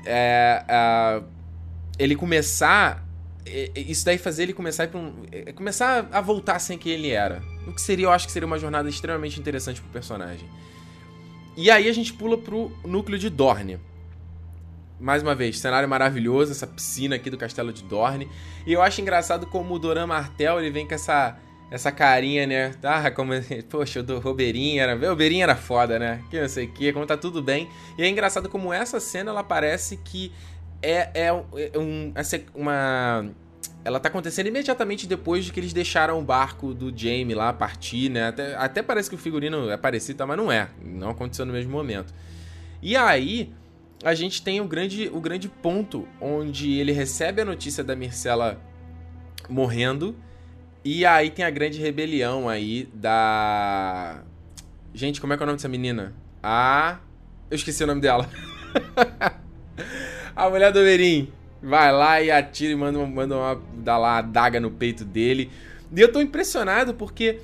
[0.05, 1.23] É, é,
[1.99, 3.05] ele começar.
[3.77, 7.43] Isso daí fazer ele começar a, um, é, começar a voltar sem quem ele era.
[7.67, 10.49] O que seria, eu acho que seria uma jornada extremamente interessante pro personagem.
[11.57, 13.81] E aí a gente pula pro núcleo de Dorne
[14.99, 18.29] mais uma vez, cenário maravilhoso, essa piscina aqui do castelo de Dorne.
[18.67, 21.37] E eu acho engraçado como o Doran Martel ele vem com essa
[21.69, 22.73] essa carinha, né?
[22.83, 23.33] Ah, como.
[23.69, 24.95] Poxa, o do Roberinho era.
[24.97, 26.23] O Roberinho era foda, né?
[26.31, 27.69] Que não sei o que, como tá tudo bem.
[27.99, 30.33] E é engraçado como essa cena ela parece que
[30.81, 32.13] é, é, é um,
[32.55, 33.29] uma.
[33.85, 38.09] Ela tá acontecendo imediatamente depois de que eles deixaram o barco do Jamie lá partir,
[38.09, 38.29] né?
[38.29, 40.27] Até, até parece que o figurino é parecido, tá?
[40.27, 40.69] mas não é.
[40.83, 42.13] Não aconteceu no mesmo momento.
[42.83, 43.53] E aí,
[44.05, 48.61] a gente tem o grande, o grande ponto onde ele recebe a notícia da Mircela
[49.49, 50.17] morrendo
[50.89, 54.23] e aí tem a grande rebelião aí da.
[54.95, 56.15] Gente, como é que é o nome dessa menina?
[56.41, 56.99] A.
[57.51, 58.31] Eu esqueci o nome dela.
[60.37, 61.33] a mulher do Verim.
[61.63, 63.63] Vai lá e atira e manda, manda uma.
[63.75, 65.51] dá lá a daga no peito dele.
[65.95, 67.41] E eu tô impressionado porque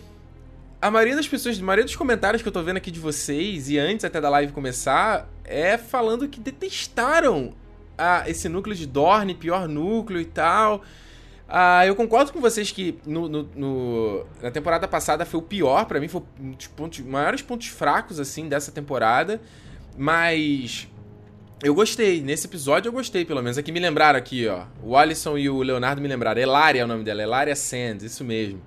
[0.81, 3.71] a maioria das pessoas, a maioria dos comentários que eu tô vendo aqui de vocês,
[3.71, 7.55] e antes até da live começar, é falando que detestaram
[7.97, 10.83] a, esse núcleo de Dorne, pior núcleo e tal.
[11.49, 15.85] Ah, eu concordo com vocês que no, no, no, na temporada passada foi o pior,
[15.85, 19.41] para mim foi um dos pontos, maiores pontos fracos, assim, dessa temporada.
[19.97, 20.89] Mas
[21.63, 23.57] eu gostei, nesse episódio eu gostei, pelo menos.
[23.57, 24.65] Aqui me lembraram aqui, ó.
[24.83, 26.41] O Alisson e o Leonardo me lembraram.
[26.41, 28.61] Elaria é o nome dela, Elaria Sands, isso mesmo.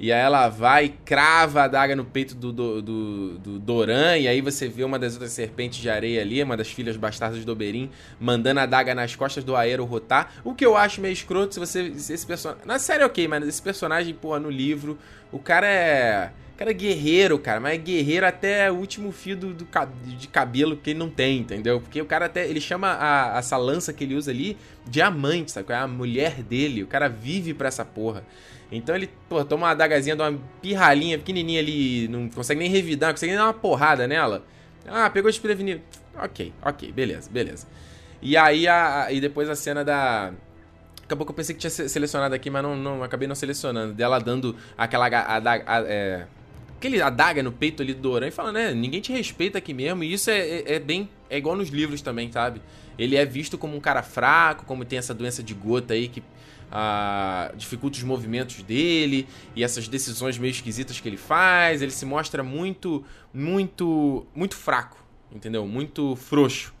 [0.00, 4.16] E aí ela vai e crava a adaga no peito do, do, do, do, Doran,
[4.16, 7.44] e aí você vê uma das outras serpentes de areia ali, uma das filhas bastardas
[7.44, 10.34] do Oberyn, mandando a adaga nas costas do Aero rotar.
[10.44, 11.92] O que eu acho meio escroto se você.
[11.98, 12.64] Se esse personagem.
[12.64, 14.96] Na série, ok, mas esse personagem, porra, no livro,
[15.32, 16.30] o cara é.
[16.58, 19.68] Cara é guerreiro, cara, mas é guerreiro até o último fio do, do,
[20.04, 21.80] de cabelo que ele não tem, entendeu?
[21.80, 22.48] Porque o cara até.
[22.48, 25.72] Ele chama a, essa lança que ele usa ali diamante, sabe?
[25.72, 26.82] É a mulher dele.
[26.82, 28.24] O cara vive pra essa porra.
[28.72, 33.10] Então ele, pô, toma uma adagazinha de uma pirralhinha pequenininha ali, não consegue nem revidar,
[33.10, 34.44] não consegue nem dar uma porrada nela.
[34.84, 35.80] Ah, pegou desprevenido.
[36.20, 37.68] Ok, ok, beleza, beleza.
[38.20, 40.32] E aí, a, e depois a cena da...
[41.04, 43.94] Acabou que eu pensei que tinha selecionado aqui, mas não, não acabei não selecionando.
[43.94, 46.26] Dela dando aquela adaga, é,
[46.78, 50.04] aquele adaga no peito ali do Doran e falando, né, ninguém te respeita aqui mesmo.
[50.04, 52.62] E isso é, é, é, bem, é igual nos livros também, sabe?
[52.96, 56.22] Ele é visto como um cara fraco, como tem essa doença de gota aí que
[56.70, 61.82] ah, dificulta os movimentos dele e essas decisões meio esquisitas que ele faz.
[61.82, 65.66] Ele se mostra muito, muito, muito fraco, entendeu?
[65.66, 66.72] Muito frouxo.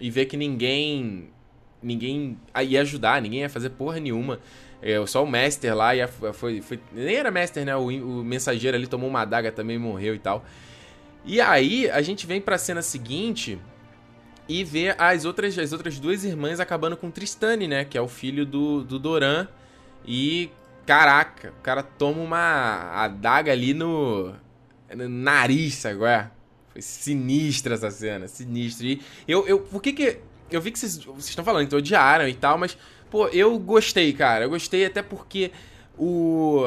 [0.00, 1.28] E vê que ninguém,
[1.82, 4.40] ninguém ia ajudar, ninguém ia fazer porra nenhuma.
[4.82, 7.76] É, só o Master lá, ia, foi, foi, nem era Master, né?
[7.76, 10.44] O, o mensageiro ali tomou uma adaga também morreu e tal.
[11.24, 13.58] E aí a gente vem pra cena seguinte
[14.48, 17.84] e ver as outras, as outras duas irmãs acabando com Tristane, né?
[17.84, 19.46] Que é o filho do, do Doran.
[20.04, 20.50] E,
[20.84, 24.34] caraca, o cara toma uma adaga ali no,
[24.94, 26.32] no nariz, agora.
[26.72, 28.86] Foi sinistra essa cena, sinistra.
[28.86, 30.18] E eu, eu, por que que...
[30.50, 32.76] Eu vi que vocês, estão falando que odiaram e tal, mas,
[33.12, 34.46] pô, eu gostei, cara.
[34.46, 35.52] Eu gostei até porque
[35.98, 36.64] o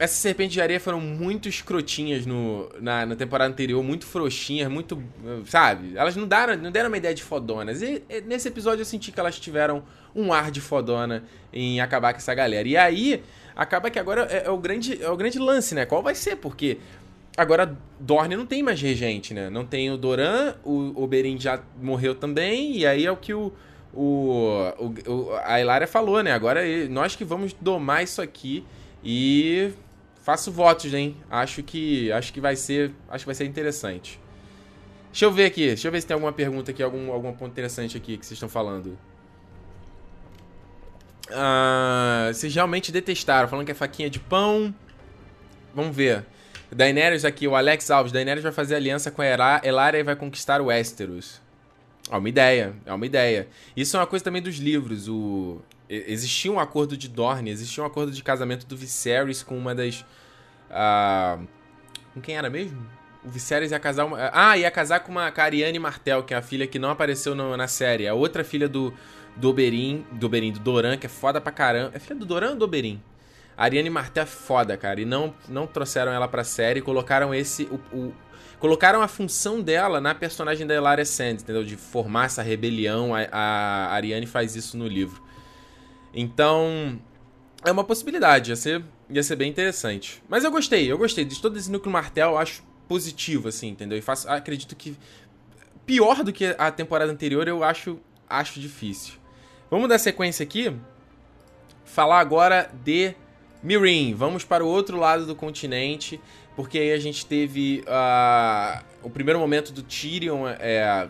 [0.00, 5.00] essas serpentes de areia foram muito escrotinhas no, na, na, temporada anterior, muito frouxinhas, muito.
[5.44, 5.92] Sabe?
[5.94, 7.82] Elas não deram, não deram uma ideia de fodonas.
[7.82, 9.84] E, e, nesse episódio eu senti que elas tiveram
[10.16, 12.66] um ar de fodona em acabar com essa galera.
[12.66, 13.22] E aí,
[13.54, 15.84] acaba que agora é, é o, grande, é o grande lance, né?
[15.84, 16.36] Qual vai ser?
[16.36, 16.78] Porque
[17.36, 19.50] agora Dorne não tem mais regente, né?
[19.50, 23.52] Não tem o Doran, o Oberyn já morreu também, e aí é o que o.
[23.92, 26.32] O, o, a Hilária falou, né?
[26.32, 28.64] Agora nós que vamos domar isso aqui
[29.02, 29.72] e
[30.22, 31.16] Faço votos, hein?
[31.30, 34.20] Acho que acho que vai ser, acho que vai ser interessante.
[35.10, 37.50] Deixa eu ver aqui, deixa eu ver se tem alguma pergunta aqui, algum, algum ponto
[37.50, 38.98] interessante aqui que vocês estão falando.
[41.32, 44.74] Ah, vocês realmente detestaram, falando que é faquinha de pão.
[45.74, 46.24] Vamos ver.
[46.70, 48.12] Daenerys aqui, o Alex Alves.
[48.12, 51.40] Daenerys vai fazer aliança com a Elária e vai conquistar o Westeros.
[52.10, 53.48] É uma ideia, é uma ideia.
[53.76, 55.08] Isso é uma coisa também dos livros.
[55.08, 59.74] O existia um acordo de Dorne, existia um acordo de casamento do Viserys com uma
[59.74, 60.04] das.
[60.70, 61.46] Uh,
[62.14, 62.86] com quem era mesmo?
[63.24, 64.04] O Viserys ia casar.
[64.04, 67.34] Uma, ah, ia casar com uma Cariane Martel, que é a filha que não apareceu
[67.34, 68.06] no, na série.
[68.06, 68.94] A outra filha do,
[69.36, 71.92] do Oberyn, do Oberyn, do Doran, que é foda pra caramba.
[71.94, 73.00] É filha do Doran ou do Oberyn?
[73.56, 75.00] A Ariane Martel é foda, cara.
[75.00, 77.64] E não, não trouxeram ela pra série, colocaram esse.
[77.64, 78.14] O, o,
[78.60, 81.64] colocaram a função dela na personagem da Elaria Sand, entendeu?
[81.64, 83.14] De formar essa rebelião.
[83.14, 85.22] A, a Ariane faz isso no livro.
[86.14, 87.00] Então,
[87.64, 90.22] é uma possibilidade, ia ser, ia ser bem interessante.
[90.28, 91.24] Mas eu gostei, eu gostei.
[91.24, 93.96] De todo esse núcleo martel, eu acho positivo, assim, entendeu?
[93.96, 94.96] E faço, acredito que
[95.86, 99.14] pior do que a temporada anterior, eu acho, acho difícil.
[99.70, 100.76] Vamos dar sequência aqui.
[101.84, 103.14] Falar agora de
[103.62, 104.14] Mirin.
[104.14, 106.20] Vamos para o outro lado do continente,
[106.60, 107.82] porque aí a gente teve
[109.02, 111.08] o primeiro momento do Tyrion é,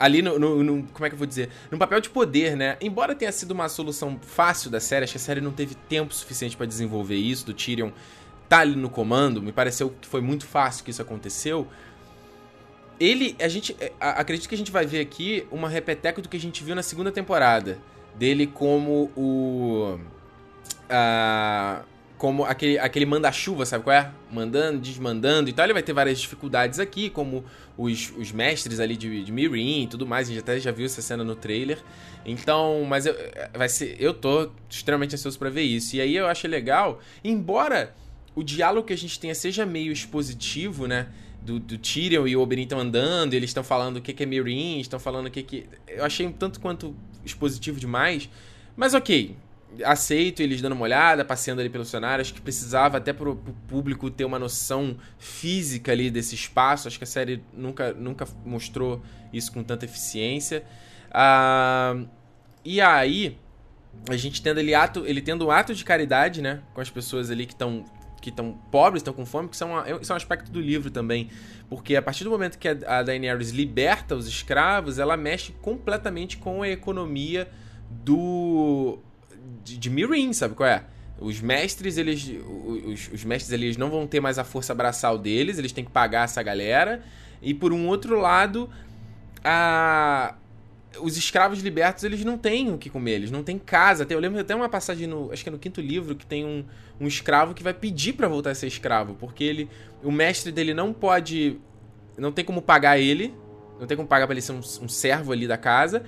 [0.00, 1.50] ali no, no, no, Como é que eu vou dizer?
[1.70, 2.78] No papel de poder, né?
[2.80, 6.14] Embora tenha sido uma solução fácil da série, acho que a série não teve tempo
[6.14, 7.90] suficiente para desenvolver isso, do Tyrion
[8.48, 11.68] tá ali no comando, me pareceu que foi muito fácil que isso aconteceu.
[12.98, 16.38] Ele, a gente, é, acredito que a gente vai ver aqui uma repeteca do que
[16.38, 17.78] a gente viu na segunda temporada.
[18.14, 20.00] Dele como o.
[20.88, 21.84] Uh,
[22.18, 24.12] como aquele, aquele manda-chuva, sabe qual é?
[24.30, 25.64] Mandando, desmandando e tal.
[25.64, 27.44] Ele vai ter várias dificuldades aqui, como
[27.76, 30.28] os, os mestres ali de, de Mirin e tudo mais.
[30.28, 31.78] A gente até já viu essa cena no trailer.
[32.26, 33.14] Então, mas eu,
[33.56, 35.94] vai ser, eu tô extremamente ansioso para ver isso.
[35.94, 37.94] E aí eu achei legal, embora
[38.34, 41.06] o diálogo que a gente tenha seja meio expositivo, né?
[41.40, 44.26] Do, do Tyrion e o Oberyn estão andando, eles estão falando o que, que é
[44.26, 45.66] Mirin, estão falando o que, que.
[45.86, 48.28] Eu achei um tanto quanto expositivo demais.
[48.76, 49.36] Mas ok,
[49.84, 52.22] aceito eles dando uma olhada, passeando ali pelo cenário.
[52.22, 56.88] Acho que precisava até pro, pro público ter uma noção física ali desse espaço.
[56.88, 60.64] Acho que a série nunca, nunca mostrou isso com tanta eficiência.
[61.10, 61.96] Ah,
[62.64, 63.38] e aí,
[64.08, 66.60] a gente tendo ele, ato, ele tendo um ato de caridade, né?
[66.74, 67.84] Com as pessoas ali que estão
[68.20, 71.30] que estão pobres, estão com fome, que são, isso é um aspecto do livro também.
[71.68, 76.62] Porque a partir do momento que a Daenerys liberta os escravos, ela mexe completamente com
[76.62, 77.48] a economia
[77.88, 78.98] do
[79.64, 80.84] de, de sabe qual é?
[81.20, 82.30] Os mestres, eles.
[82.86, 85.90] Os, os, mestres, eles não vão ter mais a força abraçal deles, eles têm que
[85.90, 87.02] pagar essa galera.
[87.42, 88.70] E por um outro lado,
[89.44, 90.34] a.
[91.00, 94.06] Os escravos libertos, eles não têm o que comer, eles não têm casa.
[94.08, 95.30] Eu lembro até uma passagem no.
[95.32, 96.64] Acho que é no quinto livro, que tem um,
[97.00, 99.14] um escravo que vai pedir para voltar a ser escravo.
[99.14, 99.68] Porque ele.
[100.02, 101.58] O mestre dele não pode.
[102.16, 103.34] Não tem como pagar ele.
[103.80, 106.04] Não tem como pagar pra ele ser um, um servo ali da casa.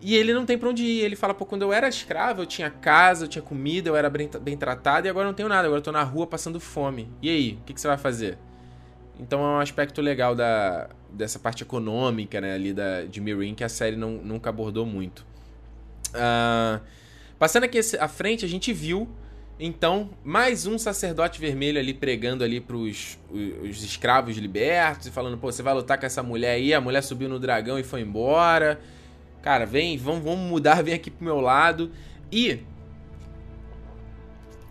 [0.00, 1.00] E ele não tem pra onde ir.
[1.00, 4.08] Ele fala, pô, quando eu era escravo, eu tinha casa, eu tinha comida, eu era
[4.08, 7.08] bem, bem tratado, e agora não tenho nada, agora eu tô na rua passando fome.
[7.20, 8.38] E aí, o que, que, você vai fazer?
[9.18, 13.64] Então é um aspecto legal da, dessa parte econômica, né, ali da, de Mirin, que
[13.64, 15.26] a série não, nunca abordou muito.
[16.10, 16.80] Uh,
[17.36, 19.08] passando aqui à frente, a gente viu,
[19.58, 25.36] então, mais um sacerdote vermelho ali pregando ali pros os, os escravos libertos, e falando,
[25.36, 28.02] pô, você vai lutar com essa mulher aí, a mulher subiu no dragão e foi
[28.02, 28.80] embora
[29.42, 31.90] Cara, vem, vamos, vamos mudar, vem aqui pro meu lado.
[32.30, 32.60] E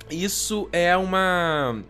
[0.10, 1.82] isso é uma.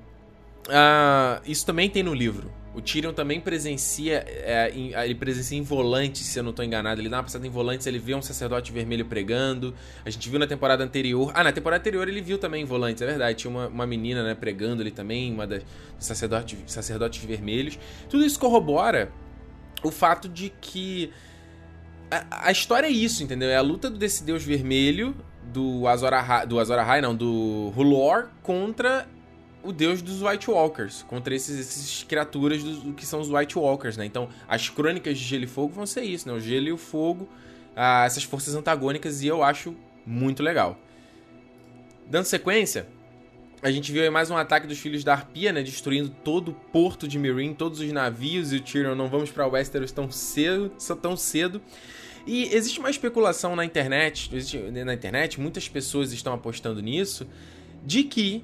[0.67, 2.51] Uh, isso também tem no livro.
[2.77, 4.23] O Tyrion também presencia.
[4.27, 7.01] É, em, ele presencia em volantes, se eu não estou enganado.
[7.01, 9.73] Ele dá uma passada em volantes, ele vê um sacerdote vermelho pregando.
[10.05, 11.31] A gente viu na temporada anterior.
[11.33, 13.39] Ah, na temporada anterior ele viu também em volantes, é verdade.
[13.39, 15.63] Tinha uma, uma menina né, pregando ali também, uma das
[15.97, 17.79] sacerdotes, sacerdotes vermelhos.
[18.09, 19.11] Tudo isso corrobora
[19.83, 21.11] o fato de que
[22.10, 23.50] a, história é isso, entendeu?
[23.50, 28.30] É a luta desse deus vermelho, do Azor Ahai, do Azor Ahai, não, do Hulor,
[28.43, 29.08] contra
[29.63, 33.98] o deus dos White Walkers, contra esses, esses criaturas do, que são os White Walkers,
[33.98, 34.06] né?
[34.06, 36.34] Então, as crônicas de Gelo e Fogo vão ser isso, né?
[36.34, 37.28] O gelo e o fogo,
[37.76, 40.80] ah, essas forças antagônicas, e eu acho muito legal.
[42.10, 42.88] Dando sequência,
[43.67, 45.62] a gente viu aí mais um ataque dos Filhos da Arpia, né?
[45.62, 49.45] Destruindo todo o porto de Meereen, todos os navios, e o Tyrion não vamos para
[49.45, 51.62] Westeros tão cedo, tão cedo.
[52.25, 54.32] E existe uma especulação na internet,
[54.86, 57.27] na internet, muitas pessoas estão apostando nisso,
[57.86, 58.41] de que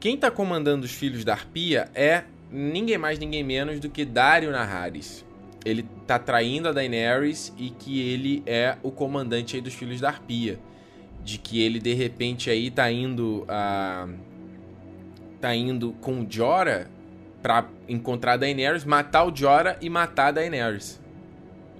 [0.00, 4.50] quem está comandando os filhos da Arpia é ninguém mais, ninguém menos do que Dario
[4.50, 5.24] Naharis.
[5.64, 10.08] Ele está traindo a Daenerys e que ele é o comandante aí dos filhos da
[10.08, 10.58] Arpia.
[11.24, 14.08] De que ele de repente aí tá indo a
[15.40, 16.86] tá indo com o Jorah
[17.42, 21.00] para encontrar a Daenerys, matar o Jorah e matar a Daenerys.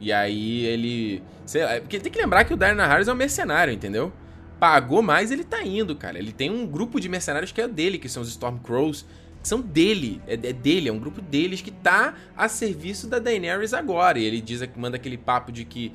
[0.00, 1.22] E aí ele.
[1.44, 4.12] Sei lá, porque tem que lembrar que o Darren Harris é um mercenário, entendeu?
[4.58, 6.18] Pagou mais, ele tá indo, cara.
[6.18, 9.06] Ele tem um grupo de mercenários que é dele, que são os Stormcrows.
[9.42, 13.18] Que são dele, é, é, dele, é um grupo deles que tá a serviço da
[13.18, 14.18] Daenerys agora.
[14.18, 15.92] E ele diz, manda aquele papo de que.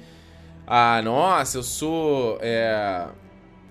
[0.66, 2.38] Ah, nossa, eu sou.
[2.42, 3.08] É,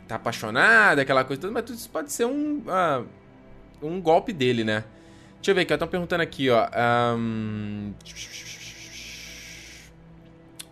[0.06, 2.58] tá apaixonado, aquela coisa toda, mas tudo isso pode ser um.
[2.58, 3.06] Uh,
[3.82, 4.84] um golpe dele, né?
[5.36, 6.68] Deixa eu ver aqui, estão perguntando aqui, ó.
[7.16, 7.92] Um...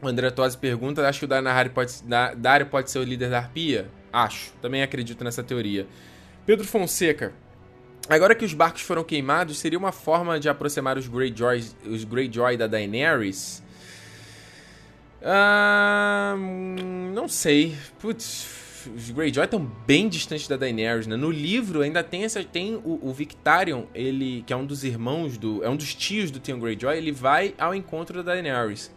[0.01, 1.93] O André Tosi pergunta: acho que o Dario pode,
[2.37, 3.91] Dario pode ser o líder da Arpia?
[4.13, 5.87] Acho, também acredito nessa teoria.
[6.47, 7.33] Pedro Fonseca.
[8.09, 12.57] Agora que os barcos foram queimados, seria uma forma de aproximar os Greyjoy, os Greyjoy
[12.57, 13.63] da Daenerys?
[15.23, 16.35] Ah,
[17.13, 17.77] não sei.
[17.99, 18.47] Putz,
[18.87, 21.17] os Greyjoy estão bem distantes da Daenerys, né?
[21.17, 25.37] No livro ainda tem essa tem o, o Victarion, ele que é um dos irmãos
[25.37, 28.91] do, é um dos tios do Theon Greyjoy, ele vai ao encontro da Daenerys.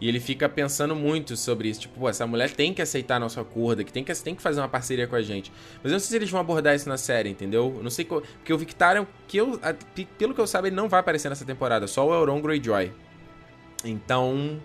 [0.00, 1.80] E ele fica pensando muito sobre isso.
[1.80, 4.60] Tipo, essa mulher tem que aceitar a nossa acordo, que tem que, tem que fazer
[4.60, 5.50] uma parceria com a gente.
[5.82, 7.72] Mas eu não sei se eles vão abordar isso na série, entendeu?
[7.76, 8.04] Eu não sei.
[8.04, 9.58] Qual, porque o Victarion, que eu,
[10.18, 11.86] pelo que eu saiba, ele não vai aparecer nessa temporada.
[11.86, 12.92] Só o Euron Greyjoy.
[13.84, 14.60] Então.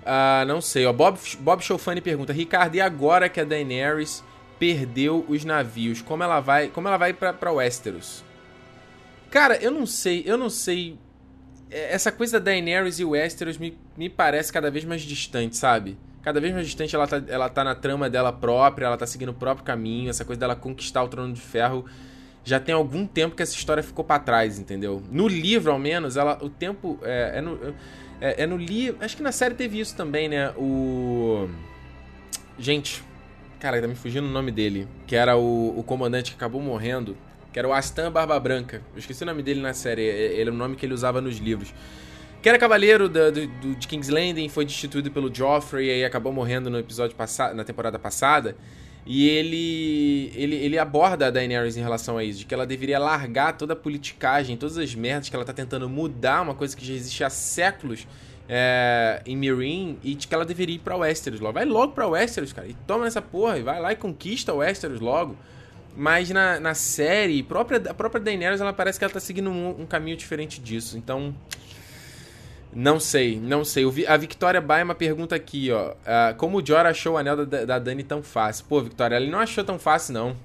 [0.00, 0.92] Uh, não sei, ó.
[0.92, 4.24] Bob, Bob Chofani pergunta: Ricardo, e agora que a Daenerys
[4.58, 8.22] perdeu os navios, como ela vai, como ela vai pra Westeros?
[9.30, 10.98] Cara, eu não sei, eu não sei.
[11.70, 15.96] É, essa coisa da Daenerys e Westeros me, me parece cada vez mais distante, sabe?
[16.22, 19.30] Cada vez mais distante ela tá, ela tá na trama dela própria, ela tá seguindo
[19.30, 21.86] o próprio caminho, essa coisa dela conquistar o trono de ferro.
[22.42, 25.02] Já tem algum tempo que essa história ficou para trás, entendeu?
[25.10, 26.98] No livro, ao menos, ela, o tempo.
[27.02, 27.74] É, é no,
[28.20, 28.98] é, é no livro.
[29.00, 30.50] Acho que na série teve isso também, né?
[30.56, 31.48] O.
[32.58, 33.02] Gente,
[33.58, 34.86] cara, tá me fugindo o nome dele.
[35.06, 37.16] Que era o, o comandante que acabou morrendo
[37.52, 38.82] que era o Astan Barba Branca.
[38.92, 41.38] Eu esqueci o nome dele na série, ele é o nome que ele usava nos
[41.38, 41.74] livros.
[42.42, 46.04] Que era cavaleiro do, do, do, de King's Landing, foi destituído pelo Joffrey e aí
[46.04, 48.56] acabou morrendo no episódio passado, na temporada passada.
[49.06, 52.98] E ele, ele, ele aborda a Daenerys em relação a isso, de que ela deveria
[52.98, 56.84] largar toda a politicagem, todas as merdas que ela tá tentando mudar, uma coisa que
[56.84, 58.06] já existe há séculos
[58.48, 61.54] é, em Meereen, e de que ela deveria ir pra Westeros logo.
[61.54, 65.00] Vai logo pra Westeros, cara, e toma essa porra, e vai lá e conquista Westeros
[65.00, 65.36] logo.
[65.96, 69.82] Mas na, na série, própria, a própria Daenerys, ela parece que ela tá seguindo um,
[69.82, 70.96] um caminho diferente disso.
[70.96, 71.34] Então,
[72.72, 73.84] não sei, não sei.
[74.06, 75.90] A Victoria Baima pergunta aqui, ó.
[75.90, 78.64] Uh, como o Jorah achou o anel da, da Dani tão fácil?
[78.68, 80.36] Pô, Victoria, ele não achou tão fácil, não.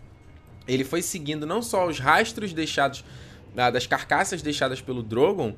[0.68, 3.02] Ele foi seguindo não só os rastros deixados,
[3.54, 5.54] uh, das carcaças deixadas pelo Drogon,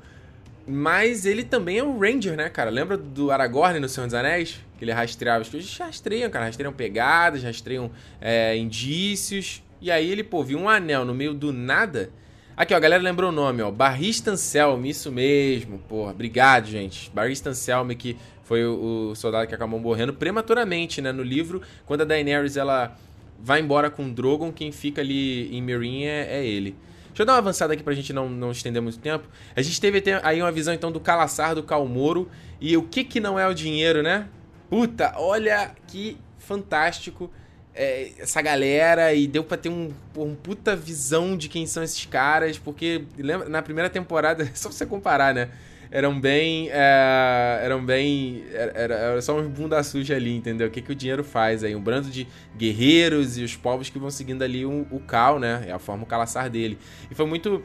[0.68, 2.70] mas ele também é um Ranger, né, cara?
[2.70, 4.60] Lembra do Aragorn no Senhor dos Anéis?
[4.78, 5.78] Que ele rastreava as coisas.
[5.78, 6.46] Rastreiam, cara.
[6.46, 9.64] Rastreiam pegadas, rastreiam é, indícios.
[9.80, 12.10] E aí ele, pô, viu um anel no meio do nada.
[12.58, 13.70] Aqui, ó, a galera lembrou o nome, ó.
[13.70, 16.10] Barristan Selm, isso mesmo, porra.
[16.10, 17.12] Obrigado, gente.
[17.14, 21.12] Barristan Selm, que foi o, o, soldado que acabou morrendo prematuramente, né?
[21.12, 22.98] No livro, quando a Daenerys, ela
[23.40, 26.76] vai embora com o Drogon, quem fica ali em Meereen é, é ele.
[27.10, 29.28] Deixa eu dar uma avançada aqui pra gente não, não estender muito tempo.
[29.56, 32.28] A gente teve aí uma visão, então, do Calaçar, do Calmoro.
[32.60, 34.28] E o que que não é o dinheiro, né?
[34.68, 37.30] Puta, olha que fantástico
[37.78, 42.06] é, essa galera e deu pra ter um, um puta visão de quem são esses
[42.06, 45.50] caras, porque lembra, na primeira temporada, só você comparar, né?
[45.90, 46.70] Eram bem.
[46.70, 48.44] É, eram bem.
[48.52, 50.68] Era, era, só um bunda suja ali, entendeu?
[50.68, 51.76] O que, que o dinheiro faz aí?
[51.76, 55.64] Um brando de guerreiros e os povos que vão seguindo ali o, o Cal, né?
[55.68, 56.78] É a forma o calaçar dele.
[57.10, 57.64] E foi muito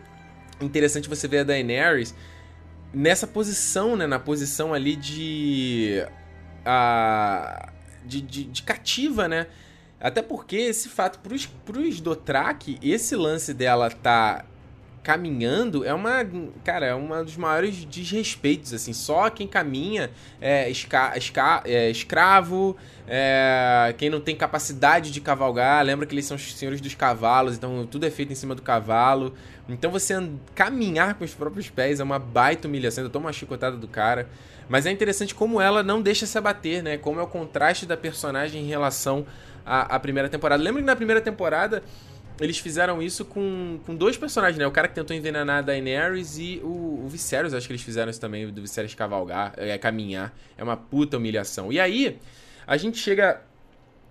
[0.60, 2.14] interessante você ver a Daenerys
[2.94, 4.06] nessa posição, né?
[4.06, 6.04] Na posição ali de.
[6.64, 7.72] A,
[8.04, 9.48] de, de, de cativa, né?
[10.02, 14.44] Até porque esse fato, pros, pros Dothraki, esse lance dela tá
[15.02, 16.24] caminhando é uma,
[16.64, 18.92] cara, é um dos maiores desrespeitos, assim.
[18.92, 20.10] Só quem caminha
[20.40, 25.84] é, esca, esca, é escravo, é, quem não tem capacidade de cavalgar.
[25.84, 28.62] Lembra que eles são os senhores dos cavalos, então tudo é feito em cima do
[28.62, 29.34] cavalo.
[29.68, 30.14] Então você
[30.54, 33.04] caminhar com os próprios pés é uma baita humilhação.
[33.04, 34.28] Eu tomo uma chicotada do cara.
[34.68, 36.96] Mas é interessante como ela não deixa se abater, né?
[36.96, 39.26] Como é o contraste da personagem em relação
[39.64, 40.62] a, a primeira temporada.
[40.62, 41.82] Lembra que na primeira temporada
[42.40, 44.66] eles fizeram isso com, com dois personagens, né?
[44.66, 48.10] O cara que tentou envenenar a Daenerys e o, o Viserys, acho que eles fizeram
[48.10, 50.34] isso também, do Viserys cavalgar, é, caminhar.
[50.56, 51.72] É uma puta humilhação.
[51.72, 52.18] E aí,
[52.66, 53.42] a gente chega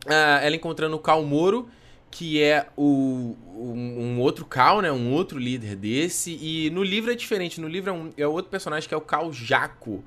[0.08, 1.70] ela encontrando o Cal Moro,
[2.10, 4.92] que é o, um, um, outro Cal, né?
[4.92, 6.38] Um outro líder desse.
[6.42, 7.62] E no livro é diferente.
[7.62, 10.04] No livro é, um, é outro personagem que é o Cal Jaco.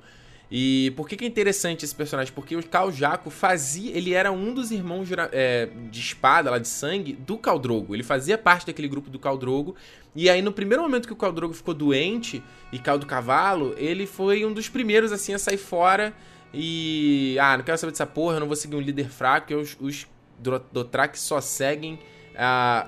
[0.51, 2.31] E por que, que é interessante esse personagem?
[2.33, 3.95] Porque o Khal Jaco fazia.
[3.95, 7.95] Ele era um dos irmãos é, de espada, lá de sangue, do Khal Drogo.
[7.95, 9.75] Ele fazia parte daquele grupo do Khal Drogo.
[10.15, 13.73] E aí, no primeiro momento que o Khal Drogo ficou doente e caiu do cavalo,
[13.77, 16.13] ele foi um dos primeiros, assim, a sair fora.
[16.53, 17.37] E.
[17.39, 20.07] Ah, não quero saber dessa porra, eu não vou seguir um líder fraco, os, os
[20.39, 21.99] Dothraki só seguem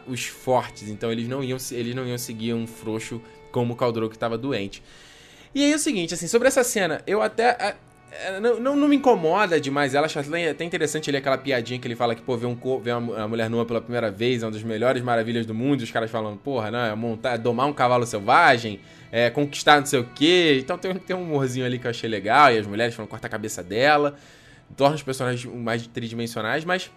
[0.05, 0.89] os fortes.
[0.89, 4.15] Então eles não iam, eles não iam seguir um frouxo como o Khal Drogo que
[4.15, 4.83] estava doente.
[5.57, 7.75] E aí é o seguinte, assim, sobre essa cena, eu até.
[8.39, 11.95] não, não, não, me incomoda demais ela, acho até interessante ali aquela piadinha que ele
[11.95, 14.61] fala que, pô, ver, um, ver uma, mulher nua pela primeira vez é uma das
[14.61, 17.73] melhores maravilhas do mundo, e os caras falam, porra, não, é montar, é domar um
[17.73, 18.79] cavalo selvagem,
[19.11, 20.59] é conquistar não sei o quê.
[20.61, 23.25] Então tem, tem um humorzinho ali que eu achei legal, e as mulheres falam corta
[23.25, 24.15] a cabeça dela,
[24.75, 26.91] torna os personagens mais tridimensionais, mas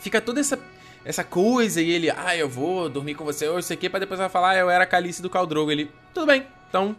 [0.00, 0.58] fica toda essa
[1.02, 4.20] essa coisa e ele, ah, eu vou dormir com você, ou isso aqui, pra depois
[4.20, 5.70] ela falar, ah, eu era Calice do Caldrogo.
[5.70, 6.94] Ele, tudo bem, então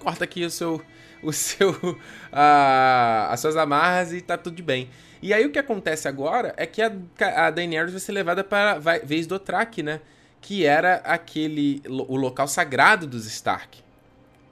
[0.00, 0.82] corta aqui o seu
[1.22, 1.98] o seu
[2.32, 4.88] a, as suas amarras e tá tudo bem.
[5.22, 6.90] E aí o que acontece agora é que a,
[7.36, 10.00] a Daenerys vai ser levada para a vez do Track, né?
[10.40, 13.82] Que era aquele o local sagrado dos Stark.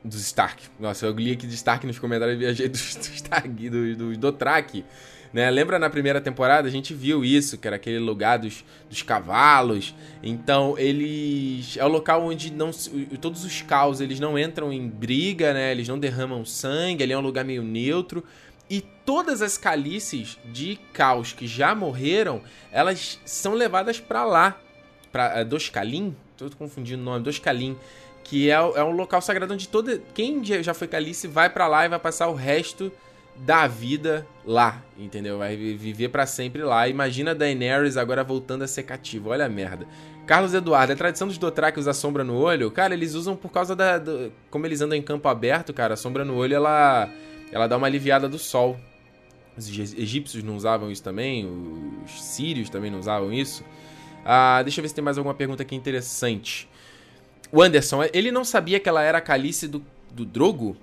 [0.05, 0.69] Dos Stark.
[0.79, 4.17] Nossa, eu li aqui de Stark nos comentários e viajei dos, dos Stark, do, do
[4.17, 4.85] Dothraki.
[5.33, 5.51] Né?
[5.51, 9.95] Lembra na primeira temporada a gente viu isso, que era aquele lugar dos, dos cavalos.
[10.23, 12.71] Então eles é o local onde não
[13.21, 15.71] todos os caos eles não entram em briga, né?
[15.71, 17.03] Eles não derramam sangue.
[17.03, 18.25] Ali é um lugar meio neutro.
[18.71, 24.61] E todas as calices de caos que já morreram, elas são levadas para lá.
[25.11, 27.77] Pra uh, Doskalim, tô confundindo o nome, Doskalim.
[28.23, 30.03] Que é, é um local sagrado onde toda.
[30.15, 32.93] Quem já foi calice vai para lá e vai passar o resto
[33.39, 35.39] da vida lá, entendeu?
[35.39, 36.89] Vai viver para sempre lá.
[36.89, 39.31] Imagina Daenerys agora voltando a ser cativa.
[39.31, 39.87] Olha a merda.
[40.27, 43.75] Carlos Eduardo, a tradição dos Dothraki usar sombra no olho, cara, eles usam por causa
[43.75, 43.99] da.
[43.99, 47.09] Do, como eles andam em campo aberto, cara, a sombra no olho ela,
[47.51, 48.79] ela dá uma aliviada do sol.
[49.57, 51.49] Os egípcios não usavam isso também,
[52.05, 53.65] os sírios também não usavam isso.
[54.25, 56.69] Ah, deixa eu ver se tem mais alguma pergunta aqui interessante.
[57.51, 59.83] O Anderson, ele não sabia que ela era a calice do,
[60.13, 60.77] do Drogo?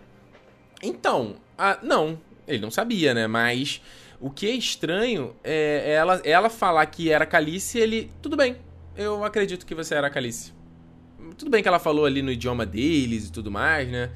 [0.81, 3.27] Então, ah, não, ele não sabia, né?
[3.27, 3.81] Mas
[4.19, 8.09] o que é estranho é ela, ela falar que era calice ele.
[8.21, 8.57] Tudo bem,
[8.97, 10.53] eu acredito que você era Calice.
[11.37, 14.09] Tudo bem que ela falou ali no idioma deles e tudo mais, né?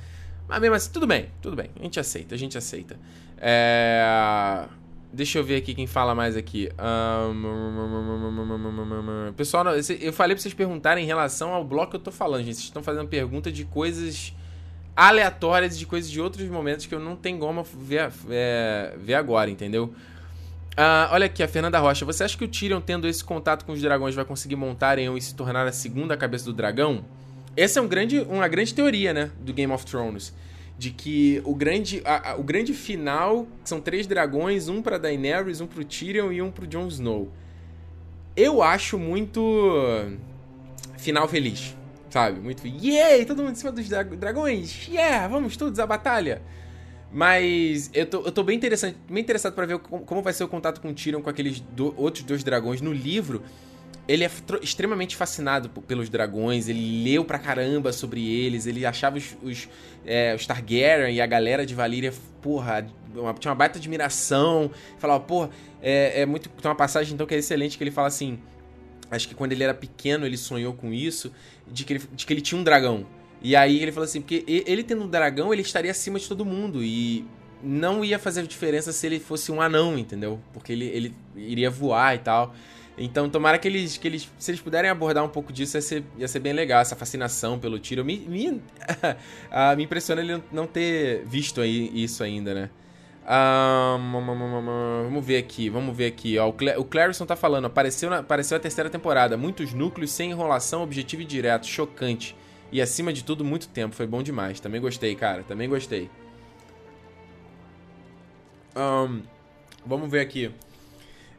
[0.47, 1.69] Mas mesmo assim, tudo bem, tudo bem.
[1.79, 2.97] A gente aceita, a gente aceita.
[3.37, 4.65] É...
[5.11, 6.69] Deixa eu ver aqui quem fala mais aqui.
[6.79, 7.33] Um...
[9.33, 9.65] Pessoal,
[9.99, 12.55] eu falei pra vocês perguntarem em relação ao bloco que eu tô falando, gente.
[12.55, 14.33] Vocês estão fazendo pergunta de coisas
[14.95, 19.49] aleatórias, de coisas de outros momentos que eu não tenho como ver, é, ver agora,
[19.49, 19.93] entendeu?
[20.79, 22.05] Uh, olha aqui, a Fernanda Rocha.
[22.05, 25.09] Você acha que o Tyrion, tendo esse contato com os dragões, vai conseguir montar em
[25.09, 27.03] um e se tornar a segunda cabeça do dragão?
[27.57, 29.31] Essa é um grande, uma grande teoria, né?
[29.41, 30.33] Do Game of Thrones.
[30.77, 35.59] De que o grande, a, a, o grande final são três dragões, um para Daenerys,
[35.59, 37.29] um pro Tyrion e um pro Jon Snow.
[38.33, 39.41] Eu acho muito
[40.97, 41.75] final feliz,
[42.09, 42.39] sabe?
[42.39, 46.41] Muito yay, todo mundo em cima dos dragões, yeah, vamos todos à batalha.
[47.11, 50.43] Mas eu tô, eu tô bem, interessante, bem interessado para ver como, como, vai ser
[50.43, 52.81] o contato com o Tyrion com aqueles do, outros dois dragões.
[52.81, 53.41] No livro,
[54.07, 54.31] ele é
[54.61, 59.69] extremamente fascinado pelos dragões, ele leu pra caramba sobre eles, ele achava os, os,
[60.05, 64.71] é, os Targaryen e a galera de Valyria, porra, uma, tinha uma baita admiração.
[64.97, 65.49] Falava, porra,
[65.81, 66.49] é, é muito.
[66.49, 68.39] Tem uma passagem então que é excelente que ele fala assim.
[69.11, 71.31] Acho que quando ele era pequeno ele sonhou com isso,
[71.71, 73.05] de que ele, de que ele tinha um dragão.
[73.41, 76.45] E aí ele falou assim, porque ele tendo um dragão, ele estaria acima de todo
[76.45, 76.83] mundo.
[76.83, 77.25] E
[77.63, 80.39] não ia fazer diferença se ele fosse um anão, entendeu?
[80.53, 82.53] Porque ele, ele iria voar e tal.
[82.97, 86.03] Então, tomara que eles, que eles, se eles puderem abordar um pouco disso, ia ser,
[86.17, 88.03] ia ser bem legal, essa fascinação pelo tiro.
[88.03, 88.61] Me, me,
[89.49, 92.69] ah, me impressiona ele não ter visto aí isso ainda, né?
[93.29, 94.11] Um,
[95.03, 96.39] vamos ver aqui, vamos ver aqui.
[96.39, 99.37] Ó, o, Cl Clarison tá falando, apareceu, na, apareceu a terceira temporada.
[99.37, 101.67] Muitos núcleos sem enrolação, objetivo e direto.
[101.67, 102.35] Chocante.
[102.71, 103.95] E acima de tudo, muito tempo.
[103.95, 104.59] Foi bom demais.
[104.59, 105.43] Também gostei, cara.
[105.43, 106.09] Também gostei.
[108.75, 109.21] Um,
[109.85, 110.47] vamos ver aqui.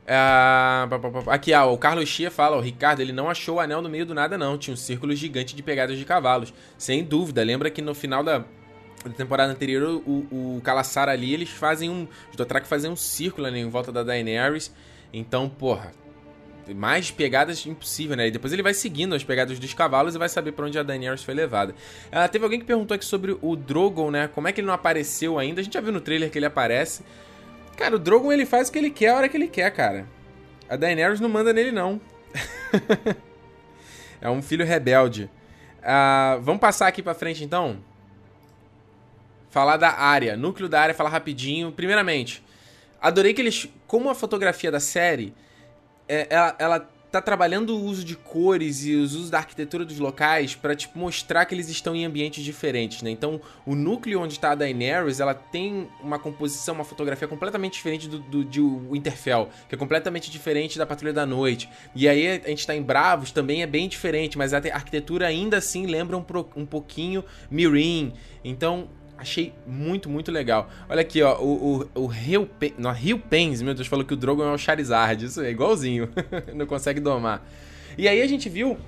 [0.07, 3.88] Uh, aqui, ah, o Carlos Chia fala, o Ricardo, ele não achou o anel no
[3.88, 4.57] meio do nada, não.
[4.57, 6.55] Tinha um círculo gigante de pegadas de cavalos.
[6.78, 7.43] Sem dúvida.
[7.43, 8.45] Lembra que no final da,
[9.05, 12.07] da temporada anterior, o, o Calaçar ali, eles fazem um.
[12.30, 14.72] Os Dothraki fazem um círculo ali em volta da Daenerys.
[15.12, 15.92] Então, porra,
[16.74, 18.28] mais pegadas impossível, né?
[18.28, 20.82] E depois ele vai seguindo as pegadas dos cavalos e vai saber para onde a
[20.82, 21.74] Daenerys foi levada.
[22.12, 24.28] Ah, teve alguém que perguntou aqui sobre o Drogon, né?
[24.28, 25.61] Como é que ele não apareceu ainda?
[25.61, 27.03] A gente já viu no trailer que ele aparece.
[27.76, 30.07] Cara, o Drogon ele faz o que ele quer a hora que ele quer, cara.
[30.68, 32.01] A Daenerys não manda nele, não.
[34.20, 35.30] é um filho rebelde.
[35.82, 37.78] Ah, vamos passar aqui pra frente, então?
[39.51, 40.36] Falar da área.
[40.36, 41.72] Núcleo da área, falar rapidinho.
[41.72, 42.42] Primeiramente,
[43.01, 43.68] adorei que eles...
[43.86, 45.34] Como a fotografia da série
[46.09, 49.98] é, ela, ela tá trabalhando o uso de cores e os usos da arquitetura dos
[49.98, 53.11] locais para tipo mostrar que eles estão em ambientes diferentes, né?
[53.11, 58.09] Então, o núcleo onde está a Daenerys, ela tem uma composição, uma fotografia completamente diferente
[58.09, 61.68] do, do de Winterfell, que é completamente diferente da Patrulha da Noite.
[61.94, 65.57] E aí a gente está em Bravos, também é bem diferente, mas a arquitetura ainda
[65.57, 66.24] assim lembra um,
[66.57, 68.12] um pouquinho Mirin.
[68.44, 68.88] Então,
[69.21, 70.71] Achei muito, muito legal.
[70.89, 74.16] Olha aqui, ó, o, o, o Rio, Pen, Rio Pens, meu Deus, falou que o
[74.16, 75.27] Drogon é o Charizard.
[75.27, 76.09] Isso é igualzinho.
[76.55, 77.47] não consegue domar.
[77.99, 78.79] E aí a gente viu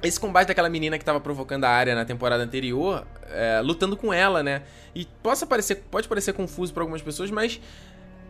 [0.00, 4.12] esse combate daquela menina que tava provocando a área na temporada anterior, é, lutando com
[4.12, 4.62] ela, né?
[4.94, 7.60] E possa parecer, pode parecer confuso para algumas pessoas, mas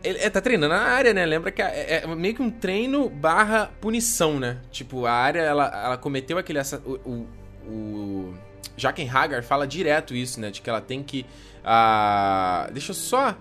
[0.03, 1.27] ele é, tá treinando a área, né?
[1.27, 4.57] Lembra que é, é, meio que um treino barra punição, né?
[4.71, 6.59] Tipo, a área, ela, ela cometeu aquele...
[6.85, 7.27] O, o,
[7.67, 8.33] o
[8.77, 10.51] Jaqen Hagar fala direto isso, né?
[10.51, 11.25] De que ela tem que.
[11.61, 13.35] Uh, deixa eu só.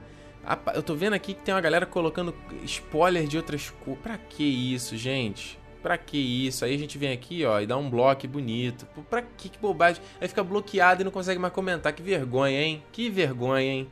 [0.75, 4.03] Eu tô vendo aqui que tem uma galera colocando spoiler de outras coisas.
[4.03, 5.59] Pra que isso, gente?
[5.83, 6.65] Pra que isso?
[6.65, 8.87] Aí a gente vem aqui, ó, e dá um bloco bonito.
[9.09, 10.03] Pra que, que bobagem?
[10.21, 11.93] Aí fica bloqueado e não consegue mais comentar.
[11.93, 12.83] Que vergonha, hein?
[12.93, 13.91] Que vergonha, hein?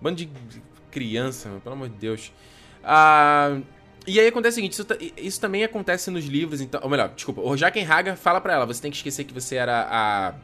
[0.00, 0.30] Bando de
[0.90, 2.32] criança, pelo amor de Deus.
[2.84, 3.58] Ah.
[4.06, 4.86] E aí acontece o seguinte, isso,
[5.18, 6.80] isso, também acontece nos livros, então.
[6.82, 9.56] Ou melhor, desculpa, o Jaqen Hagar fala pra ela, você tem que esquecer que você
[9.56, 10.34] era a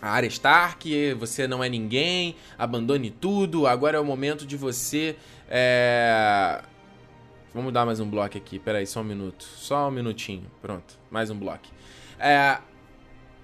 [0.00, 5.16] a Arya Stark, você não é ninguém, abandone tudo, agora é o momento de você.
[5.48, 6.62] É...
[7.52, 9.42] Vamos dar mais um bloco aqui, peraí, só um minuto.
[9.42, 11.66] Só um minutinho, pronto, mais um bloco.
[12.18, 12.58] É...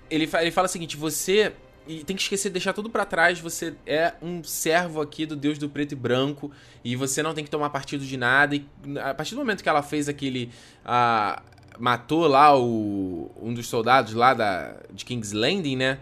[0.09, 1.53] Ele, fa ele fala o seguinte: você
[1.87, 3.39] e tem que esquecer de deixar tudo para trás.
[3.41, 6.51] Você é um servo aqui do Deus do preto e branco
[6.85, 8.57] e você não tem que tomar partido de nada.
[8.57, 8.67] E
[9.03, 10.51] a partir do momento que ela fez aquele.
[10.85, 15.99] Uh, matou lá o, um dos soldados lá da, de King's Landing, né?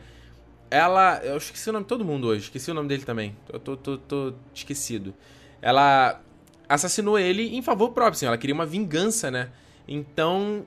[0.74, 1.20] Ela.
[1.22, 2.42] Eu esqueci o nome de todo mundo hoje.
[2.42, 3.36] Esqueci o nome dele também.
[3.52, 5.14] Eu tô, tô, tô esquecido.
[5.62, 6.20] Ela
[6.68, 8.26] assassinou ele em favor próprio, assim.
[8.26, 9.50] Ela queria uma vingança, né?
[9.86, 10.66] Então.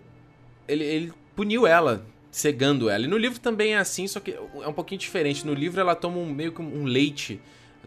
[0.66, 3.04] Ele, ele puniu ela, cegando ela.
[3.04, 5.46] E no livro também é assim, só que é um pouquinho diferente.
[5.46, 7.42] No livro ela toma um, meio que um leite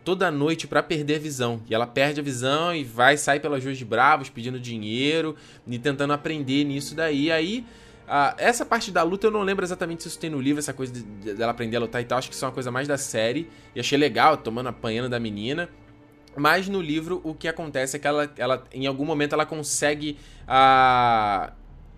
[0.04, 1.62] toda noite para perder a visão.
[1.68, 5.78] E ela perde a visão e vai sair pelas ruas de Bravos pedindo dinheiro e
[5.78, 7.32] tentando aprender nisso daí.
[7.32, 7.64] Aí
[8.11, 10.72] Uh, essa parte da luta eu não lembro exatamente se isso tem no livro, essa
[10.72, 12.18] coisa de, dela aprender a lutar e tal.
[12.18, 13.48] Acho que isso é uma coisa mais da série.
[13.72, 15.68] E achei legal, tomando, apanhando da menina.
[16.36, 20.18] Mas no livro o que acontece é que ela, ela em algum momento ela consegue
[20.42, 21.52] uh,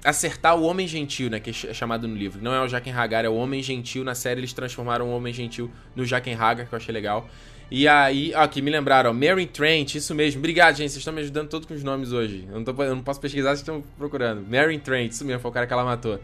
[0.04, 1.40] acertar o Homem Gentil, né?
[1.40, 2.42] Que é chamado no livro.
[2.42, 4.04] Não é o Jaqen Hagar, é o Homem Gentil.
[4.04, 7.26] Na série eles transformaram o Homem Gentil no Jaqen Hagar, que eu achei legal.
[7.74, 10.40] E aí, ó, aqui me lembraram, Mary Trent, isso mesmo.
[10.40, 12.46] Obrigado, gente, vocês estão me ajudando todos com os nomes hoje.
[12.46, 14.46] Eu não, tô, eu não posso pesquisar, vocês estão procurando.
[14.46, 16.20] Mary Trent, isso mesmo, foi o cara que ela matou.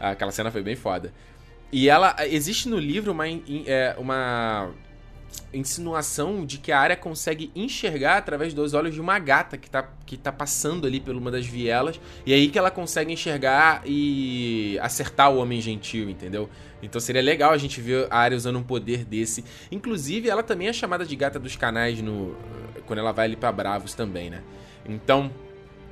[0.00, 1.12] Aquela cena foi bem foda.
[1.70, 4.70] E ela, existe no livro uma, é, uma
[5.52, 9.88] insinuação de que a área consegue enxergar através dos olhos de uma gata que tá,
[10.04, 11.98] que tá passando ali por uma das vielas.
[12.26, 16.48] E é aí que ela consegue enxergar e acertar o homem gentil, entendeu?
[16.82, 19.44] Então seria legal a gente ver a área usando um poder desse.
[19.72, 22.36] Inclusive, ela também é chamada de gata dos canais no
[22.86, 24.42] quando ela vai ali para Bravos também, né?
[24.86, 25.30] Então,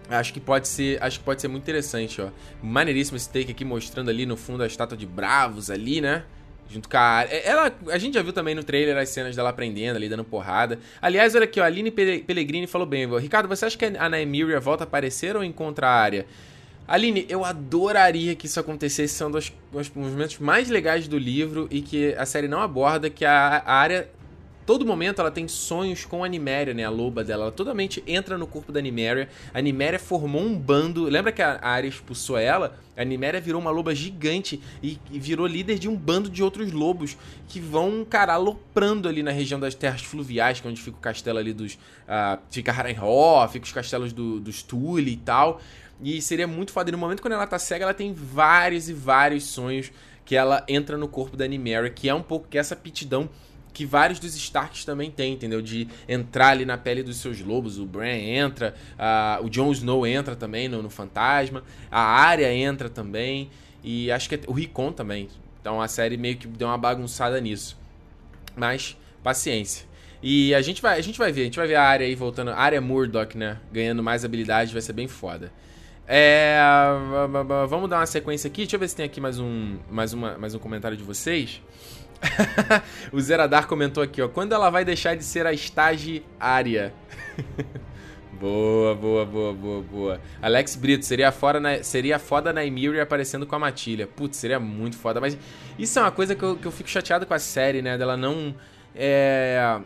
[0.09, 2.31] acho que pode ser, acho que pode ser muito interessante, ó.
[2.63, 6.25] Maneiríssimo esse take aqui mostrando ali no fundo a estátua de Bravos ali, né?
[6.69, 7.25] Junto com a.
[7.29, 10.25] É, ela, a gente já viu também no trailer as cenas dela aprendendo ali, dando
[10.25, 10.79] porrada.
[11.01, 13.07] Aliás, olha aqui, ó, a Aline Pellegrini falou bem.
[13.19, 16.27] Ricardo, você acha que a Nymeria volta a aparecer ou encontra a área?
[16.89, 19.15] Aline, eu adoraria que isso acontecesse.
[19.15, 23.25] São dos, dos momentos mais legais do livro e que a série não aborda, que
[23.25, 24.09] a área
[24.67, 26.85] todo momento ela tem sonhos com a Niméria, né?
[26.85, 27.45] A loba dela.
[27.45, 29.29] Ela totalmente entra no corpo da Niméria.
[29.55, 31.05] A Niméria formou um bando.
[31.05, 32.77] Lembra que a Arya expulsou ela?
[32.97, 36.73] A Niméria virou uma loba gigante e, e virou líder de um bando de outros
[36.73, 40.97] lobos que vão, cara, aloprando ali na região das terras fluviais, que é onde fica
[40.97, 41.75] o castelo ali dos.
[41.75, 45.61] Uh, fica Harrenhal, fica os castelos do, dos Tully e tal.
[46.03, 46.91] E seria muito foda.
[46.91, 49.93] E no momento quando ela tá cega, ela tem vários e vários sonhos
[50.25, 53.31] que ela entra no corpo da Niméria, que é um pouco que essa aptidão
[53.77, 55.61] que vários dos Starks também têm, entendeu?
[55.61, 57.79] De entrar ali na pele dos seus lobos.
[57.79, 62.89] O Bran entra, uh, o Jon Snow entra também no, no, Fantasma, a Arya entra
[62.89, 63.51] também,
[63.85, 65.29] e acho que o Rickon também.
[65.61, 67.79] Então a série meio que deu uma bagunçada nisso.
[68.57, 69.85] Mas, paciência.
[70.23, 72.15] E a gente vai, a gente vai ver, a gente vai ver a área aí
[72.15, 73.59] voltando, a área Murdoch, né?
[73.71, 75.53] Ganhando mais habilidade, vai ser bem foda.
[76.09, 76.59] É,
[77.69, 78.63] vamos dar uma sequência aqui.
[78.63, 81.61] Deixa eu ver se tem aqui mais um, mais uma, mais um comentário de vocês.
[83.13, 84.29] o Zeradar comentou aqui, ó.
[84.29, 86.93] Quando ela vai deixar de ser a estagiária?
[88.33, 90.21] boa, boa, boa, boa, boa.
[90.41, 94.07] Alex Brito, seria, fora na, seria foda na Emiri aparecendo com a Matilha.
[94.07, 95.21] Putz, seria muito foda.
[95.21, 95.37] Mas
[95.79, 97.97] isso é uma coisa que eu, que eu fico chateado com a série, né?
[97.99, 98.55] Dela não.
[98.95, 99.81] É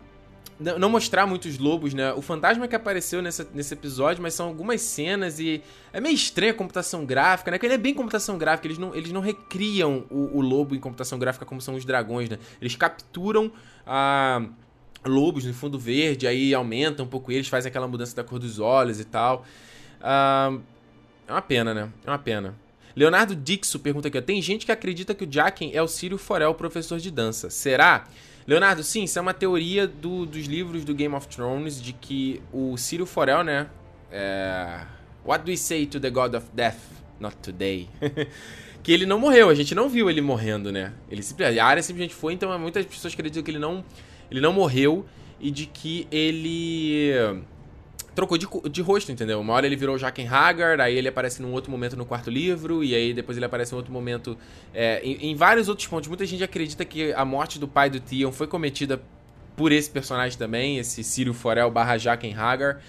[0.60, 2.12] não mostrar muitos lobos, né?
[2.12, 6.52] O fantasma que apareceu nessa, nesse episódio, mas são algumas cenas e é meio estranha
[6.52, 7.56] a computação gráfica, né?
[7.56, 10.78] Porque ele é bem computação gráfica, eles não, eles não recriam o, o lobo em
[10.78, 12.38] computação gráfica como são os dragões, né?
[12.60, 13.50] Eles capturam
[13.86, 14.42] a
[15.04, 18.58] lobos no fundo verde, aí aumentam um pouco eles, fazem aquela mudança da cor dos
[18.58, 19.46] olhos e tal.
[20.00, 20.60] Uh,
[21.26, 21.88] é uma pena, né?
[22.04, 22.54] É uma pena.
[22.94, 26.18] Leonardo Dixo pergunta aqui, ó, tem gente que acredita que o Jaqen é o Círio
[26.18, 27.48] Forel, professor de dança.
[27.48, 28.06] Será?
[28.46, 32.42] Leonardo, sim, isso é uma teoria do, dos livros do Game of Thrones de que
[32.52, 33.68] o Círio Forel, né?
[34.10, 34.80] É...
[35.24, 36.78] What do we say to the God of Death?
[37.18, 37.88] Not today.
[38.82, 40.92] que ele não morreu, a gente não viu ele morrendo, né?
[41.10, 43.84] Ele simplesmente, a área simplesmente foi, então muitas pessoas acreditam que ele não,
[44.30, 45.04] ele não morreu
[45.38, 47.12] e de que ele
[48.20, 49.40] trocou de, de rosto, entendeu?
[49.40, 52.84] Uma hora ele virou Jaqen Haggard, aí ele aparece num outro momento no quarto livro,
[52.84, 54.36] e aí depois ele aparece em outro momento
[54.74, 56.06] é, em, em, vários outros pontos.
[56.06, 59.00] Muita gente acredita que a morte do pai do Theon foi cometida
[59.56, 62.82] por esse personagem também, esse Círio Forel barra Jaqen Haggard.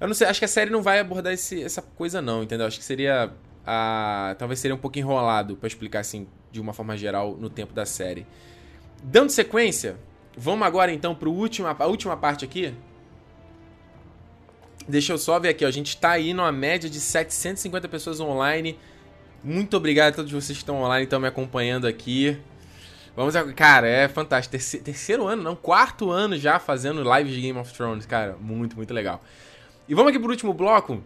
[0.00, 2.66] Eu não sei, acho que a série não vai abordar esse, essa coisa não, entendeu?
[2.66, 3.32] Acho que seria...
[3.64, 7.72] A, talvez seria um pouco enrolado para explicar assim, de uma forma geral, no tempo
[7.72, 8.26] da série.
[9.04, 9.96] Dando sequência,
[10.36, 12.74] vamos agora então para a última parte aqui,
[14.88, 15.68] Deixa eu só ver aqui, ó.
[15.68, 18.78] A gente tá aí numa média de 750 pessoas online.
[19.42, 22.38] Muito obrigado a todos vocês que estão online, estão me acompanhando aqui.
[23.16, 24.52] Vamos Cara, é fantástico.
[24.52, 28.36] Terceiro, terceiro ano, não, quarto ano já fazendo lives de Game of Thrones, cara.
[28.40, 29.22] Muito, muito legal.
[29.88, 31.02] E vamos aqui pro último bloco.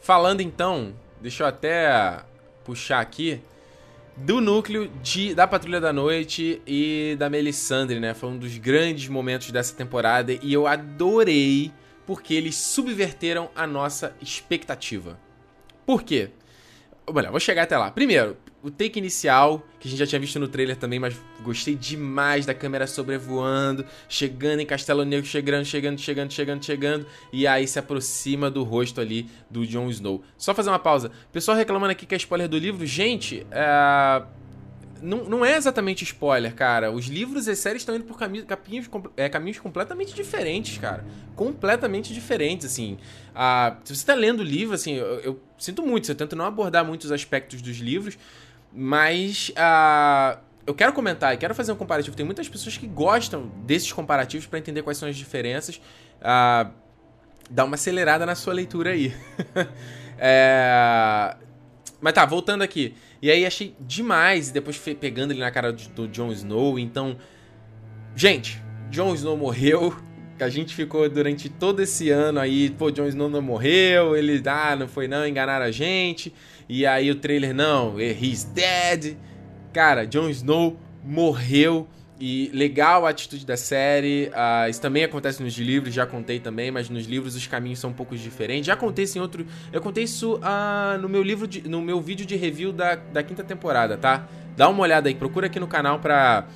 [0.00, 2.20] Falando então, deixa eu até
[2.64, 3.40] puxar aqui
[4.16, 8.14] do núcleo de, da Patrulha da Noite e da Melisandre, né?
[8.14, 11.72] Foi um dos grandes momentos dessa temporada e eu adorei
[12.06, 15.18] porque eles subverteram a nossa expectativa.
[15.86, 16.30] Por quê?
[17.06, 17.90] Olha, vou chegar até lá.
[17.90, 21.74] Primeiro, o take inicial, que a gente já tinha visto no trailer também, mas gostei
[21.74, 27.66] demais da câmera sobrevoando, chegando em Castelo Negro, chegando, chegando, chegando, chegando, chegando, e aí
[27.66, 30.22] se aproxima do rosto ali do Jon Snow.
[30.36, 31.10] Só fazer uma pausa.
[31.32, 32.84] Pessoal reclamando aqui que é spoiler do livro.
[32.86, 34.22] Gente, é
[35.02, 36.90] não, não é exatamente spoiler, cara.
[36.90, 41.04] Os livros e as séries estão indo por caminhos, caminhos, é, caminhos completamente diferentes, cara.
[41.34, 42.98] Completamente diferentes, assim.
[43.34, 46.44] Ah, se você tá lendo o livro, assim, eu, eu, sinto muito, eu tento não
[46.44, 48.18] abordar muitos aspectos dos livros,
[48.72, 52.16] mas ah, eu quero comentar e quero fazer um comparativo.
[52.16, 55.80] Tem muitas pessoas que gostam desses comparativos para entender quais são as diferenças.
[56.22, 56.70] Ah,
[57.50, 59.14] dá uma acelerada na sua leitura aí.
[60.18, 61.36] é...
[62.00, 62.94] Mas tá, voltando aqui.
[63.20, 66.78] E aí achei demais, depois pegando ele na cara do, do Jon Snow.
[66.78, 67.16] Então,
[68.16, 69.94] gente, Jon Snow morreu.
[70.40, 74.74] A gente ficou durante todo esse ano aí, pô, Jon Snow não morreu, ele, ah,
[74.74, 76.32] não foi não, enganaram a gente.
[76.66, 79.18] E aí o trailer, não, he's dead.
[79.70, 81.86] Cara, Jon Snow morreu.
[82.22, 84.28] E legal a atitude da série.
[84.28, 87.88] Uh, isso também acontece nos livros, já contei também, mas nos livros os caminhos são
[87.88, 88.66] um pouco diferentes.
[88.66, 89.46] Já contei isso em outro.
[89.72, 93.22] Eu contei isso uh, no meu livro, de, no meu vídeo de review da, da
[93.22, 94.28] quinta temporada, tá?
[94.54, 96.46] Dá uma olhada aí, procura aqui no canal pra,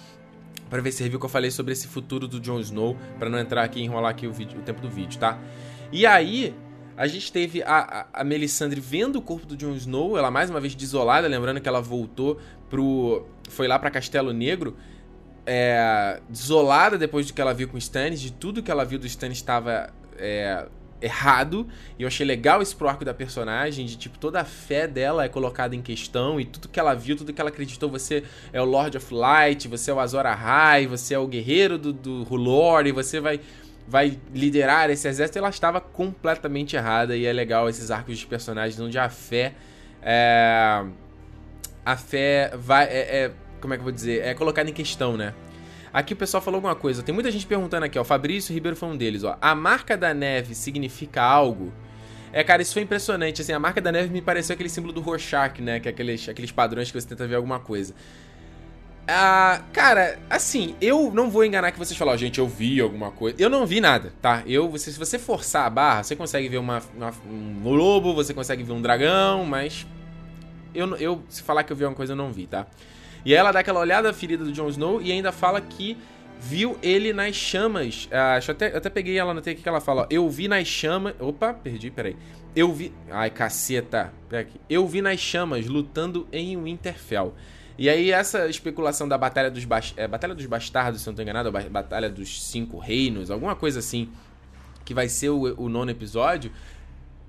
[0.68, 3.38] pra ver esse review que eu falei sobre esse futuro do Jon Snow, pra não
[3.38, 5.38] entrar aqui e enrolar aqui o, vídeo, o tempo do vídeo, tá?
[5.90, 6.54] E aí,
[6.94, 10.50] a gente teve a, a, a Melisandre vendo o corpo do Jon Snow, ela mais
[10.50, 12.38] uma vez desolada, lembrando que ela voltou
[12.68, 13.24] pro.
[13.48, 14.76] Foi lá para Castelo Negro
[15.46, 18.98] é, desolada depois do que ela viu com o Stannis, de tudo que ela viu
[18.98, 20.66] do Stannis estava é,
[21.00, 21.66] errado.
[21.98, 25.24] E eu achei legal esse pro arco da personagem, de tipo, toda a fé dela
[25.24, 28.60] é colocada em questão e tudo que ela viu, tudo que ela acreditou, você é
[28.60, 32.26] o Lord of Light, você é o Azor Ahai, você é o guerreiro do, do
[32.28, 33.40] Hulor, e você vai
[33.86, 38.80] vai liderar esse exército, ela estava completamente errada e é legal esses arcos de personagens
[38.80, 39.52] onde a fé
[40.00, 40.82] é,
[41.84, 43.32] a fé vai é, é
[43.64, 44.22] como é que eu vou dizer?
[44.22, 45.32] É colocado em questão, né?
[45.90, 47.02] Aqui o pessoal falou alguma coisa.
[47.02, 48.04] Tem muita gente perguntando aqui, ó.
[48.04, 49.38] Fabrício Ribeiro foi um deles, ó.
[49.40, 51.72] A marca da neve significa algo?
[52.30, 53.40] É, cara, isso foi impressionante.
[53.40, 55.80] Assim, a marca da neve me pareceu aquele símbolo do Rorschach, né?
[55.80, 57.94] Que é aqueles, aqueles padrões que você tenta ver alguma coisa.
[59.08, 63.36] Ah, cara, assim, eu não vou enganar que vocês falam, gente, eu vi alguma coisa.
[63.40, 64.42] Eu não vi nada, tá?
[64.46, 68.34] Eu, você, se você forçar a barra, você consegue ver uma, uma, um lobo, você
[68.34, 69.86] consegue ver um dragão, mas
[70.74, 72.66] eu, eu, se falar que eu vi alguma coisa, eu não vi, tá?
[73.24, 75.96] E aí ela dá aquela olhada ferida do Jon Snow e ainda fala que
[76.38, 78.08] viu ele nas chamas.
[78.12, 80.66] Ah, eu até, até peguei ela no aqui que ela fala, ó, eu vi nas
[80.66, 81.14] chamas.
[81.18, 82.16] Opa, perdi, peraí.
[82.54, 82.92] Eu vi.
[83.10, 84.12] Ai, caceta.
[84.28, 84.60] Pera aqui.
[84.68, 87.34] Eu vi nas chamas lutando em Winterfell.
[87.76, 89.66] E aí, essa especulação da Batalha dos,
[89.96, 94.10] é, Batalha dos Bastardos, se não tô enganado, Batalha dos Cinco Reinos, alguma coisa assim,
[94.84, 96.52] que vai ser o, o nono episódio.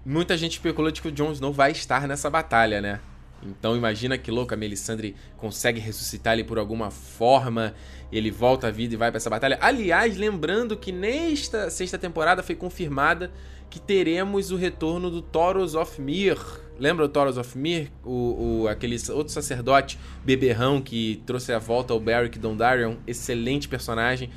[0.06, 3.00] Muita gente especulou de que o Jon Snow vai estar nessa batalha, né?
[3.46, 7.74] Então imagina que louco, a Melisandre consegue ressuscitar ele por alguma forma,
[8.12, 9.58] ele volta à vida e vai para essa batalha.
[9.62, 13.32] Aliás, lembrando que nesta sexta temporada foi confirmada
[13.70, 16.38] que teremos o retorno do Thoros of Myr.
[16.80, 17.92] Lembra o Thoros of Myr?
[18.04, 24.30] O, o, aquele outro sacerdote beberrão que trouxe a volta ao Beric Dondarrion, excelente personagem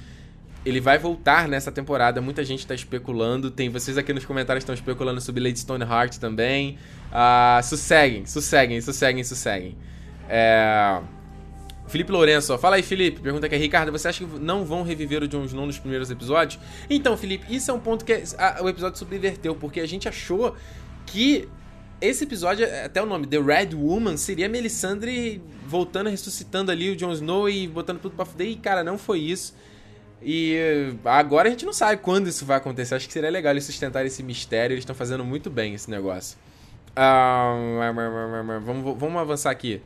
[0.64, 2.20] ele vai voltar nessa temporada.
[2.20, 3.50] Muita gente está especulando.
[3.50, 6.78] Tem vocês aqui nos comentários estão especulando sobre Lady Stoneheart também.
[7.10, 9.76] Uh, sosseguem, sosseguem, sosseguem, sosseguem.
[10.28, 11.00] É...
[11.86, 13.20] Felipe Lourenço, fala aí, Felipe.
[13.20, 16.60] Pergunta aqui, Ricardo, você acha que não vão reviver o Jon Snow nos primeiros episódios?
[16.90, 20.54] Então, Felipe, isso é um ponto que a, o episódio subverteu, porque a gente achou
[21.06, 21.48] que
[21.98, 27.12] esse episódio, até o nome, The Red Woman, seria Melisandre voltando, ressuscitando ali o Jon
[27.12, 28.48] Snow e botando tudo pra fuder.
[28.48, 29.54] E, cara, não foi isso.
[30.22, 32.94] E agora a gente não sabe quando isso vai acontecer.
[32.94, 34.74] Acho que seria legal eles sustentar esse mistério.
[34.74, 36.36] Eles estão fazendo muito bem esse negócio.
[38.64, 39.80] vamos, vamos avançar aqui.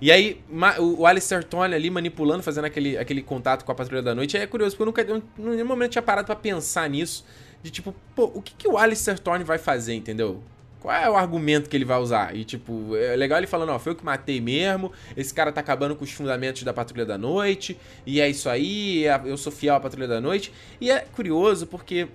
[0.00, 0.40] E aí,
[0.78, 4.36] o Alistair Tony ali manipulando, fazendo aquele, aquele contato com a Patrulha da Noite.
[4.36, 7.24] É curioso, porque eu nunca, eu, nenhum momento tinha parado para pensar nisso.
[7.62, 10.40] De tipo, pô, o que, que o Alistair Thorne vai fazer, entendeu?
[10.80, 12.36] Qual é o argumento que ele vai usar?
[12.36, 15.60] E, tipo, é legal ele falando, ó, foi eu que matei mesmo, esse cara tá
[15.60, 17.76] acabando com os fundamentos da Patrulha da Noite,
[18.06, 20.52] e é isso aí, eu sou fiel à Patrulha da Noite.
[20.80, 22.08] E é curioso porque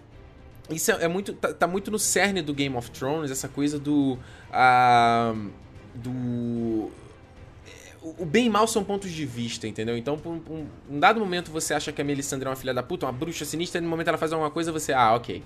[0.70, 1.34] isso é, é muito.
[1.34, 4.18] Tá, tá, muito no cerne do Game of Thrones, essa coisa do.
[4.50, 5.50] Uh,
[5.94, 6.90] do.
[8.02, 9.98] o bem e mal são pontos de vista, entendeu?
[9.98, 12.82] Então, por um, um dado momento você acha que a Melisandre é uma filha da
[12.82, 15.44] puta, uma bruxa sinistra, e no momento ela faz alguma coisa, você, ah, ok.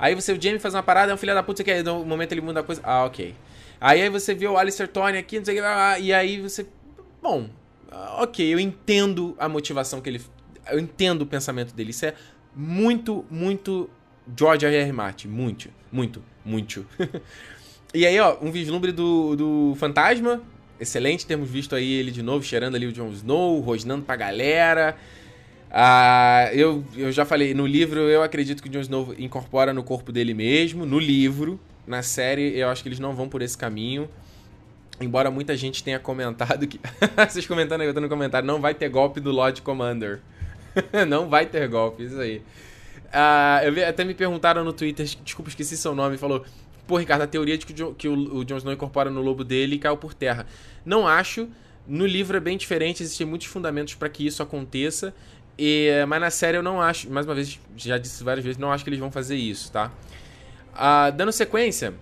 [0.00, 2.02] Aí você, o Jamie faz uma parada, é um filho da puta, você quer, no
[2.06, 3.34] momento ele muda a coisa, ah, ok.
[3.78, 6.40] Aí, aí você vê o Alistair Tony aqui, não sei o que, ah, e aí
[6.40, 6.66] você,
[7.22, 7.50] bom,
[8.18, 10.22] ok, eu entendo a motivação que ele,
[10.70, 12.14] eu entendo o pensamento dele, isso é
[12.56, 13.90] muito, muito
[14.34, 14.74] George R.
[14.74, 14.90] R.
[14.90, 16.86] Martin, muito, muito, muito.
[17.92, 20.42] e aí, ó, um vislumbre do, do fantasma,
[20.80, 24.96] excelente termos visto aí ele de novo, cheirando ali o Jon Snow, rosnando pra galera.
[25.70, 29.84] Ah, eu, eu já falei, no livro eu acredito que o Jon Snow incorpora no
[29.84, 31.60] corpo dele mesmo, no livro.
[31.86, 34.08] Na série eu acho que eles não vão por esse caminho.
[35.00, 36.80] Embora muita gente tenha comentado que.
[37.28, 40.20] Vocês comentando aí, eu tô no comentário, não vai ter golpe do Lord Commander.
[41.08, 42.42] não vai ter golpe, isso aí.
[43.12, 46.44] Ah, eu vi, até me perguntaram no Twitter, desculpa, esqueci seu nome, falou:
[46.86, 49.44] Pô, Ricardo, a teoria de que o, John, que o Jon Snow incorpora no lobo
[49.44, 50.46] dele caiu por terra.
[50.84, 51.48] Não acho.
[51.86, 55.14] No livro é bem diferente, existem muitos fundamentos para que isso aconteça.
[55.62, 58.72] E, mas na série eu não acho, mais uma vez, já disse várias vezes, não
[58.72, 59.92] acho que eles vão fazer isso, tá?
[60.74, 61.92] Ah, dando sequência,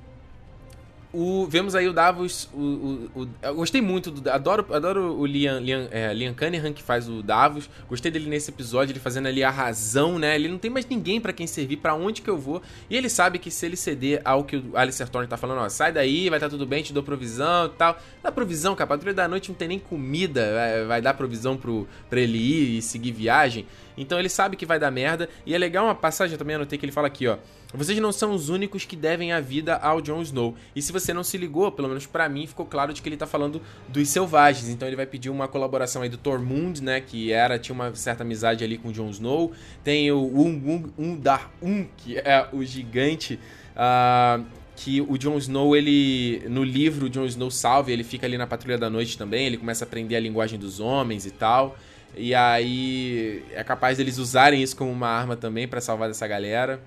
[1.19, 2.49] o, vemos aí o Davos.
[2.55, 4.31] O, o, eu gostei muito do.
[4.31, 7.69] Adoro, adoro o Liam, Liam, é, Liam Cunningham, que faz o Davos.
[7.89, 10.37] Gostei dele nesse episódio, ele fazendo ali a razão, né?
[10.37, 12.63] Ele não tem mais ninguém para quem servir, para onde que eu vou.
[12.89, 15.69] E ele sabe que se ele ceder ao que o Alistair Thorne tá falando, ó,
[15.69, 17.99] sai daí, vai estar tá tudo bem, te dou provisão e tal.
[18.23, 18.87] Dá provisão, cara.
[18.87, 22.79] Patrulha da noite não tem nem comida, vai, vai dar provisão pro, pra ele ir
[22.79, 23.67] e seguir viagem.
[23.99, 25.29] Então ele sabe que vai dar merda.
[25.45, 27.37] E é legal uma passagem, também anotei que ele fala aqui, ó.
[27.75, 30.55] Vocês não são os únicos que devem a vida ao Jon Snow.
[30.75, 33.17] E se você não se ligou, pelo menos para mim, ficou claro de que ele
[33.17, 34.71] tá falando dos selvagens.
[34.71, 37.01] Então ele vai pedir uma colaboração aí do Tormund, né?
[37.01, 39.53] Que era, tinha uma certa amizade ali com o Jon Snow.
[39.85, 43.39] Tem o Um Undar Um, que é o gigante.
[43.75, 44.45] Uh,
[44.79, 46.43] que o Jon Snow, ele.
[46.49, 49.57] No livro, o Jon Snow salve, ele fica ali na Patrulha da Noite também, ele
[49.57, 51.77] começa a aprender a linguagem dos homens e tal.
[52.19, 56.81] E aí é capaz deles usarem isso como uma arma também para salvar essa galera.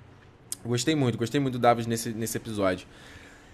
[0.66, 2.86] Gostei muito, gostei muito do Davos nesse, nesse episódio.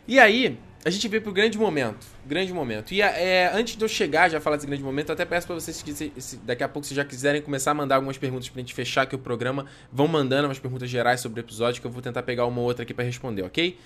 [0.08, 2.08] E aí, a gente veio pro grande momento.
[2.26, 2.94] Grande momento.
[2.94, 5.56] E é, antes de eu chegar já falar desse grande momento, eu até peço para
[5.56, 8.50] vocês que se, se, daqui a pouco, se já quiserem começar a mandar algumas perguntas
[8.50, 11.88] pra gente fechar aqui o programa, vão mandando umas perguntas gerais sobre o episódio, que
[11.88, 13.78] eu vou tentar pegar uma ou outra aqui para responder, ok?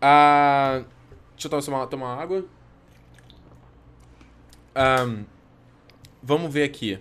[0.00, 0.82] Ah,
[1.34, 2.44] deixa eu tomar, tomar uma água.
[4.76, 5.24] Um,
[6.22, 6.98] vamos ver aqui.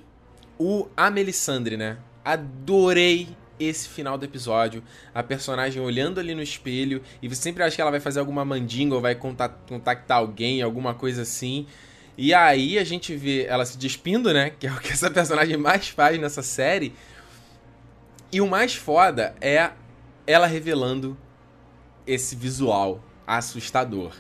[0.60, 1.98] O a né?
[2.24, 4.84] Adorei esse final do episódio.
[5.14, 8.46] A personagem olhando ali no espelho e você sempre acha que ela vai fazer alguma
[8.46, 11.66] mandinga ou vai contactar alguém, alguma coisa assim.
[12.18, 14.50] E aí a gente vê ela se despindo, né?
[14.50, 16.94] Que é o que essa personagem mais faz nessa série.
[18.32, 19.72] E o mais foda é
[20.26, 21.18] ela revelando
[22.06, 24.14] esse visual assustador.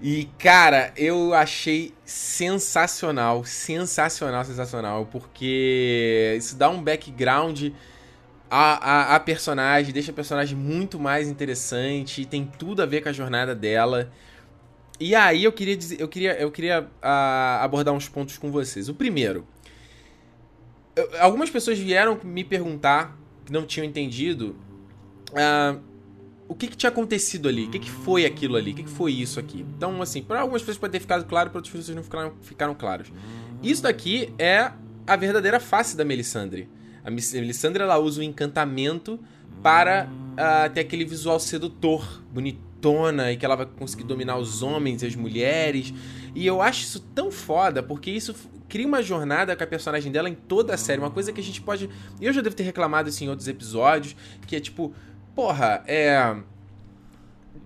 [0.00, 7.70] E, cara, eu achei sensacional, sensacional, sensacional, porque isso dá um background
[8.50, 13.08] a, a, a, personagem, deixa a personagem muito mais interessante, tem tudo a ver com
[13.08, 14.10] a jornada dela.
[15.00, 18.88] E aí eu queria dizer, eu queria, eu queria uh, abordar uns pontos com vocês.
[18.88, 19.46] O primeiro,
[20.96, 24.56] eu, algumas pessoas vieram me perguntar, que não tinham entendido,
[25.32, 25.87] uh,
[26.48, 28.90] o que, que tinha acontecido ali, o que, que foi aquilo ali, o que, que
[28.90, 29.64] foi isso aqui.
[29.76, 32.74] Então, assim, para algumas pessoas pode ter ficado claro, para outras pessoas não ficaram, ficaram
[32.74, 33.12] claros.
[33.62, 34.72] Isso daqui é
[35.06, 36.68] a verdadeira face da Melisandre.
[37.04, 39.20] A Melisandre ela usa o encantamento
[39.62, 45.02] para uh, ter aquele visual sedutor, bonitona, e que ela vai conseguir dominar os homens
[45.02, 45.92] e as mulheres.
[46.34, 48.34] E eu acho isso tão foda, porque isso
[48.68, 51.00] cria uma jornada com a personagem dela em toda a série.
[51.00, 51.88] Uma coisa que a gente pode.
[52.20, 54.14] Eu já devo ter reclamado isso em outros episódios,
[54.46, 54.94] que é tipo,
[55.38, 56.34] porra, é.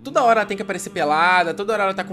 [0.04, 2.04] Toda hora ela tem que aparecer pelada, toda hora ela tá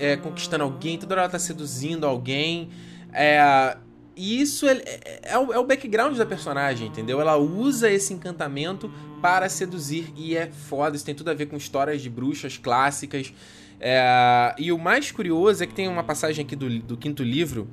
[0.00, 2.70] é, conquistando alguém, toda hora ela tá seduzindo alguém.
[3.12, 3.76] É,
[4.16, 7.20] e isso é, é, é, o, é, o, background da personagem, entendeu?
[7.20, 8.90] Ela usa esse encantamento
[9.20, 10.96] para seduzir e é foda.
[10.96, 13.30] Isso tem tudo a ver com histórias de bruxas clássicas.
[13.78, 17.68] É, e o mais curioso é que tem uma passagem aqui do, do quinto livro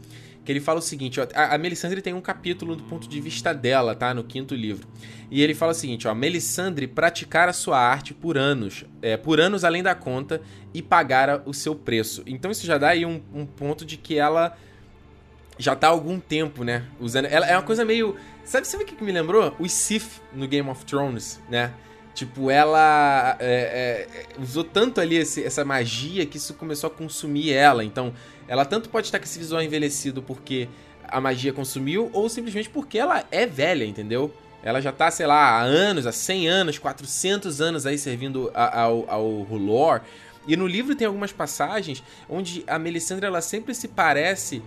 [0.52, 3.22] que ele fala o seguinte: ó, a, a Melisandre tem um capítulo do ponto de
[3.22, 4.14] vista dela, tá?
[4.14, 4.88] No quinto livro.
[5.30, 9.64] E ele fala o seguinte: ó, Melisandre praticara sua arte por anos, é, por anos
[9.64, 10.42] além da conta
[10.74, 12.22] e pagara o seu preço.
[12.26, 14.58] Então isso já dá aí um, um ponto de que ela
[15.58, 16.86] já tá há algum tempo, né?
[17.00, 17.26] Usando.
[17.26, 18.18] Ela é uma coisa meio.
[18.44, 19.56] Sabe, sabe o que, me lembrou?
[19.58, 21.72] O Sif no Game of Thrones, né?
[22.14, 27.54] Tipo, ela é, é, usou tanto ali esse, essa magia que isso começou a consumir
[27.54, 27.86] ela.
[27.86, 28.14] Então,
[28.52, 30.68] ela tanto pode estar com esse visual envelhecido porque
[31.08, 34.34] a magia consumiu, ou simplesmente porque ela é velha, entendeu?
[34.62, 39.10] Ela já tá, sei lá, há anos, há 100 anos, 400 anos aí servindo ao,
[39.10, 40.02] ao Rulor.
[40.46, 44.62] E no livro tem algumas passagens onde a Melisandre ela sempre se parece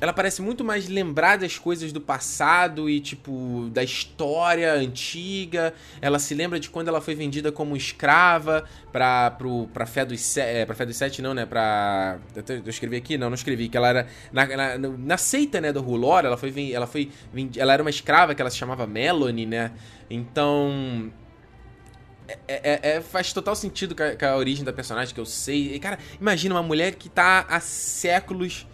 [0.00, 5.74] ela parece muito mais lembrar das coisas do passado e, tipo, da história antiga.
[6.00, 10.20] Ela se lembra de quando ela foi vendida como escrava pra, pro, pra, fé dos
[10.20, 11.44] sete, é, pra fé dos sete, não, né?
[11.44, 12.18] Pra...
[12.48, 13.18] Eu escrevi aqui?
[13.18, 13.68] Não, não escrevi.
[13.68, 14.06] Que ela era...
[14.32, 17.10] Na, na, na seita, né, do Rulor, ela foi, ela foi...
[17.56, 19.72] Ela era uma escrava que ela se chamava Melanie, né?
[20.08, 21.12] Então...
[22.46, 25.26] É, é, é, faz total sentido com a, com a, origem da personagem, que eu
[25.26, 25.74] sei.
[25.74, 28.66] E, cara, imagina uma mulher que tá há séculos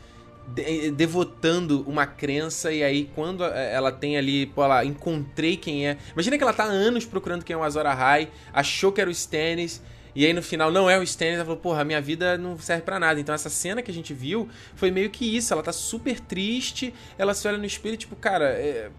[0.46, 5.96] de, devotando uma crença e aí quando ela tem ali, pô, ela encontrei quem é.
[6.12, 9.08] Imagina que ela tá há anos procurando quem é o Azor Ahai, achou que era
[9.08, 9.82] o Stannis,
[10.14, 12.82] e aí no final não é o Stannis, ela falou, porra, minha vida não serve
[12.82, 13.18] para nada.
[13.18, 16.94] Então essa cena que a gente viu foi meio que isso, ela tá super triste,
[17.18, 18.90] ela se olha no espelho, tipo, cara, é...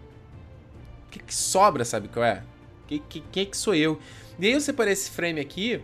[1.06, 2.42] o que, que sobra, sabe qual é?
[2.86, 3.98] Que, que, quem é que sou eu?
[4.38, 5.80] E aí eu separei esse frame aqui,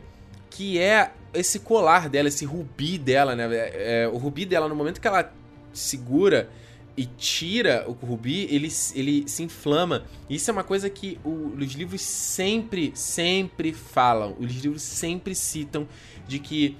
[0.50, 3.48] que é esse colar dela, esse rubi dela, né?
[3.50, 5.32] É, é, o rubi dela, no momento que ela
[5.72, 6.50] segura
[6.96, 10.04] e tira o rubi, ele, ele se inflama.
[10.28, 14.36] Isso é uma coisa que o, os livros sempre, sempre falam.
[14.38, 15.88] Os livros sempre citam
[16.28, 16.76] de que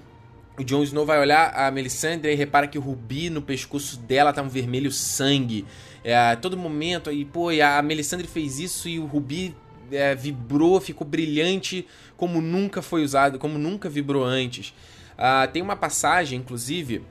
[0.58, 4.32] o Jon Snow vai olhar a Melisandre e repara que o rubi no pescoço dela
[4.32, 5.64] tá um vermelho sangue.
[6.04, 9.54] É, a todo momento, aí, pô, a Melisandre fez isso e o rubi
[9.90, 11.86] é, vibrou, ficou brilhante
[12.16, 14.74] como nunca foi usado, como nunca vibrou antes.
[15.16, 17.02] Ah, tem uma passagem, inclusive,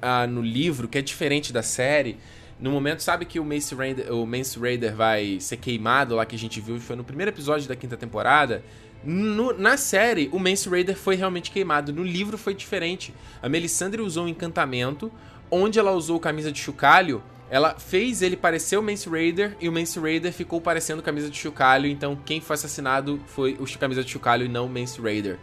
[0.00, 2.16] ah, no livro, que é diferente da série.
[2.58, 6.36] No momento, sabe que o Mace, Raider, o Mace Raider vai ser queimado lá que
[6.36, 8.62] a gente viu, foi no primeiro episódio da quinta temporada.
[9.02, 11.92] No, na série, o Mance Raider foi realmente queimado.
[11.92, 13.14] No livro foi diferente.
[13.42, 15.10] A Melisandre usou um encantamento,
[15.50, 19.72] onde ela usou camisa de chocalho, ela fez ele parecer o Mance Raider e o
[19.72, 21.86] Mance Raider ficou parecendo camisa de chocalho.
[21.86, 25.36] Então, quem foi assassinado foi o camisa de chocalho e não o Mance Raider.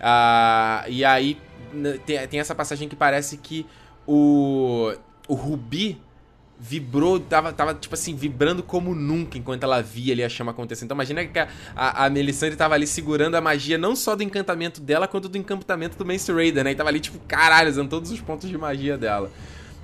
[0.00, 1.38] Uh, e aí
[2.04, 3.64] tem, tem essa passagem que parece que
[4.06, 4.92] o,
[5.28, 6.00] o Rubi
[6.64, 10.86] vibrou, tava, tava, tipo assim, vibrando como nunca enquanto ela via ali a chama acontecendo.
[10.86, 14.22] Então imagina que a, a, a Melisandre tava ali segurando a magia não só do
[14.22, 16.70] encantamento dela, quanto do encantamento do Mace Raider, né?
[16.70, 19.28] E tava ali, tipo, caralho, usando todos os pontos de magia dela.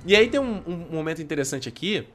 [0.05, 2.07] E aí tem um, um momento interessante aqui,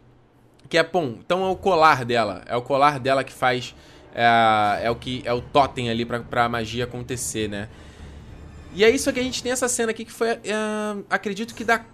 [0.66, 2.42] que é, bom, então é o colar dela.
[2.46, 3.74] É o colar dela que faz.
[4.14, 7.68] É, é o que é o totem ali pra, pra magia acontecer, né?
[8.74, 11.64] E é isso que a gente tem essa cena aqui que foi, uh, acredito que
[11.64, 11.84] da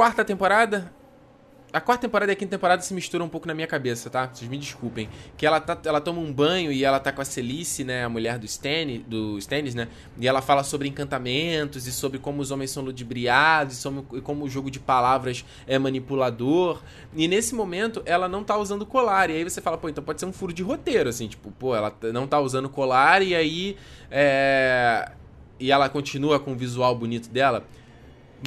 [0.00, 0.90] quarta temporada.
[1.70, 4.30] A quarta temporada e a quinta temporada se misturam um pouco na minha cabeça, tá?
[4.32, 5.10] Vocês me desculpem.
[5.36, 8.02] Que ela, tá, ela toma um banho e ela tá com a Celice, né?
[8.02, 9.88] A mulher do Stannis, do Stannis, né?
[10.18, 14.22] E ela fala sobre encantamentos e sobre como os homens são ludibriados e, sobre, e
[14.22, 16.80] como o jogo de palavras é manipulador.
[17.14, 19.28] E nesse momento ela não tá usando colar.
[19.28, 21.28] E aí você fala, pô, então pode ser um furo de roteiro, assim.
[21.28, 23.76] Tipo, pô, ela não tá usando colar e aí.
[24.10, 25.12] É...
[25.58, 27.66] E ela continua com o visual bonito dela.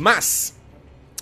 [0.01, 0.57] Mas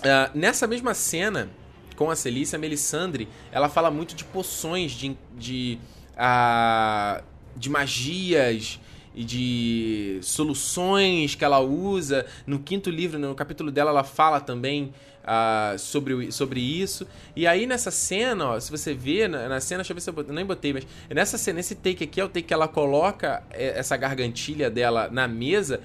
[0.02, 1.48] Uh, nessa mesma cena,
[1.94, 5.78] com a Celícia, a Melisandre, ela fala muito de poções, de, de,
[6.14, 7.22] uh,
[7.56, 8.80] de magias
[9.14, 12.26] e de soluções que ela usa.
[12.44, 14.92] No quinto livro, no capítulo dela, ela fala também
[15.22, 17.06] uh, sobre, sobre isso.
[17.36, 20.10] E aí nessa cena, ó, se você vê, na, na, cena, deixa eu ver se
[20.10, 22.66] eu, eu nem botei, mas nessa cena, esse take aqui é o take que ela
[22.66, 25.80] coloca é, essa gargantilha dela na mesa.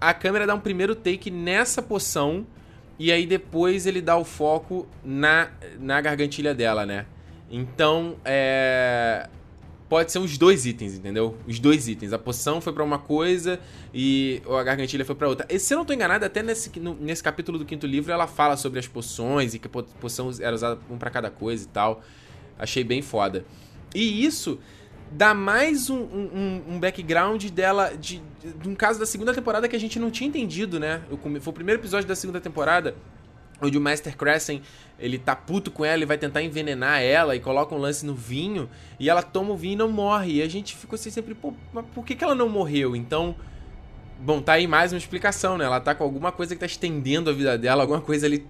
[0.00, 2.46] A câmera dá um primeiro take nessa poção
[2.98, 7.06] e aí depois ele dá o foco na, na gargantilha dela, né?
[7.50, 9.28] Então, é.
[9.88, 11.34] Pode ser os dois itens, entendeu?
[11.46, 12.12] Os dois itens.
[12.12, 13.58] A poção foi para uma coisa
[13.94, 15.46] e a gargantilha foi para outra.
[15.48, 18.26] E, se eu não tô enganado, até nesse, no, nesse capítulo do quinto livro ela
[18.26, 21.68] fala sobre as poções e que a poção era usada um para cada coisa e
[21.68, 22.02] tal.
[22.58, 23.46] Achei bem foda.
[23.94, 24.58] E isso
[25.10, 28.22] dá mais um, um, um background dela, de,
[28.60, 31.02] de, um caso da segunda temporada que a gente não tinha entendido, né?
[31.40, 32.94] Foi o primeiro episódio da segunda temporada,
[33.60, 34.62] onde o Master Crescent,
[34.98, 38.14] ele tá puto com ela e vai tentar envenenar ela e coloca um lance no
[38.14, 40.34] vinho, e ela toma o vinho e não morre.
[40.34, 42.94] E a gente ficou assim sempre, pô, mas por que, que ela não morreu?
[42.94, 43.34] Então,
[44.20, 45.64] bom, tá aí mais uma explicação, né?
[45.64, 48.46] Ela tá com alguma coisa que tá estendendo a vida dela, alguma coisa ali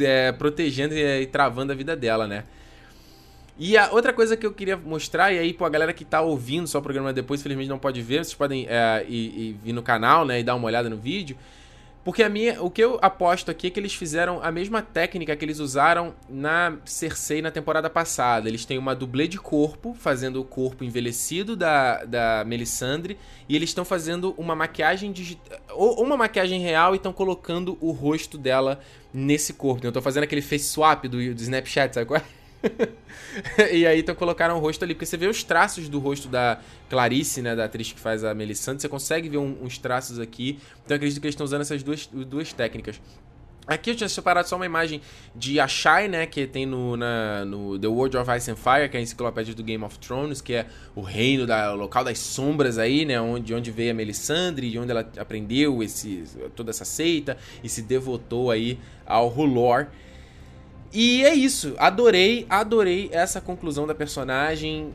[0.00, 2.44] é, protegendo e, e travando a vida dela, né?
[3.56, 6.20] E a outra coisa que eu queria mostrar, e aí, pô, a galera que tá
[6.20, 9.72] ouvindo só o programa depois, felizmente não pode ver, vocês podem é, ir, ir, vir
[9.72, 11.36] no canal, né, e dar uma olhada no vídeo.
[12.04, 15.34] Porque a minha, o que eu aposto aqui é que eles fizeram a mesma técnica
[15.34, 18.46] que eles usaram na Cersei na temporada passada.
[18.46, 23.16] Eles têm uma dublê de corpo, fazendo o corpo envelhecido da, da Melisandre,
[23.48, 27.90] e eles estão fazendo uma maquiagem digital, ou uma maquiagem real e estão colocando o
[27.90, 28.80] rosto dela
[29.12, 29.78] nesse corpo.
[29.78, 32.43] Então, eu tô fazendo aquele face swap do, do Snapchat, sabe qual é?
[33.72, 36.60] e aí então colocaram o rosto ali, porque você vê os traços do rosto da
[36.88, 40.58] Clarice, né, da atriz que faz a Melisandre, você consegue ver um, uns traços aqui.
[40.84, 43.00] Então eu acredito que eles estão usando essas duas, duas técnicas.
[43.66, 45.00] Aqui eu tinha separado só uma imagem
[45.34, 48.96] de Ashai, né, que tem no, na, no The World of Ice and Fire, que
[48.96, 52.18] é a enciclopédia do Game of Thrones, que é o reino, da, o local das
[52.18, 56.84] sombras aí, né, onde, onde veio a Melisandre, de onde ela aprendeu esse, toda essa
[56.84, 59.86] seita e se devotou aí ao Rulor.
[60.94, 64.94] E é isso, adorei, adorei essa conclusão da personagem.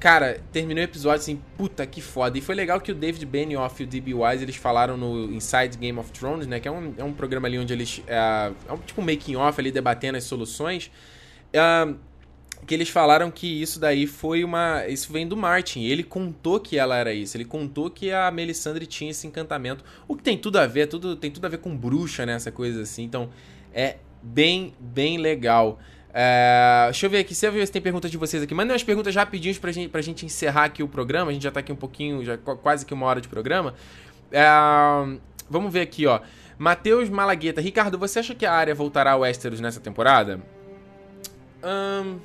[0.00, 2.36] Cara, terminou o episódio assim, puta que foda.
[2.36, 4.14] E foi legal que o David Benioff e o D.B.
[4.14, 6.58] Wise, eles falaram no Inside Game of Thrones, né?
[6.58, 8.02] Que é um, é um programa ali onde eles...
[8.08, 10.90] É, é um tipo um making off ali, debatendo as soluções.
[11.52, 11.94] É,
[12.66, 14.84] que eles falaram que isso daí foi uma...
[14.88, 15.82] Isso vem do Martin.
[15.82, 17.36] Ele contou que ela era isso.
[17.36, 19.84] Ele contou que a Melisandre tinha esse encantamento.
[20.08, 22.34] O que tem tudo a ver, tudo, tem tudo a ver com bruxa, né?
[22.34, 23.04] Essa coisa assim.
[23.04, 23.30] Então,
[23.72, 25.78] é bem, bem legal.
[26.14, 28.54] É, deixa eu ver aqui, se eu ver se tem perguntas de vocês aqui.
[28.54, 31.30] Mandem umas perguntas rapidinho pra gente, pra gente encerrar aqui o programa.
[31.30, 33.74] A gente já tá aqui um pouquinho, já quase que uma hora de programa.
[34.30, 34.46] É,
[35.48, 36.20] vamos ver aqui, ó.
[36.58, 37.60] Matheus Malagueta.
[37.60, 40.40] Ricardo, você acha que a área voltará ao Westeros nessa temporada?
[41.64, 42.18] Hum,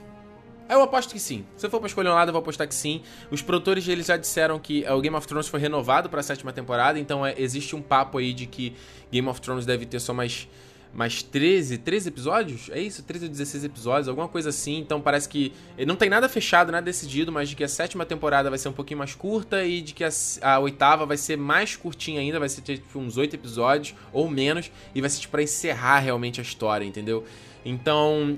[0.69, 1.45] eu aposto que sim.
[1.55, 3.01] Se eu for pra escolher um lado, eu vou apostar que sim.
[3.31, 6.23] Os produtores eles já disseram que é, o Game of Thrones foi renovado para a
[6.23, 8.75] sétima temporada, então é, existe um papo aí de que
[9.11, 10.47] Game of Thrones deve ter só mais
[10.93, 12.69] mais 13, 13 episódios?
[12.71, 13.03] É isso?
[13.03, 14.79] 13 ou 16 episódios, alguma coisa assim.
[14.79, 15.53] Então parece que
[15.85, 18.73] não tem nada fechado, nada decidido, mas de que a sétima temporada vai ser um
[18.73, 20.09] pouquinho mais curta e de que a,
[20.41, 24.71] a oitava vai ser mais curtinha ainda, vai ser tipo, uns 8 episódios ou menos,
[24.93, 27.23] e vai ser tipo, pra encerrar realmente a história, entendeu?
[27.63, 28.37] Então,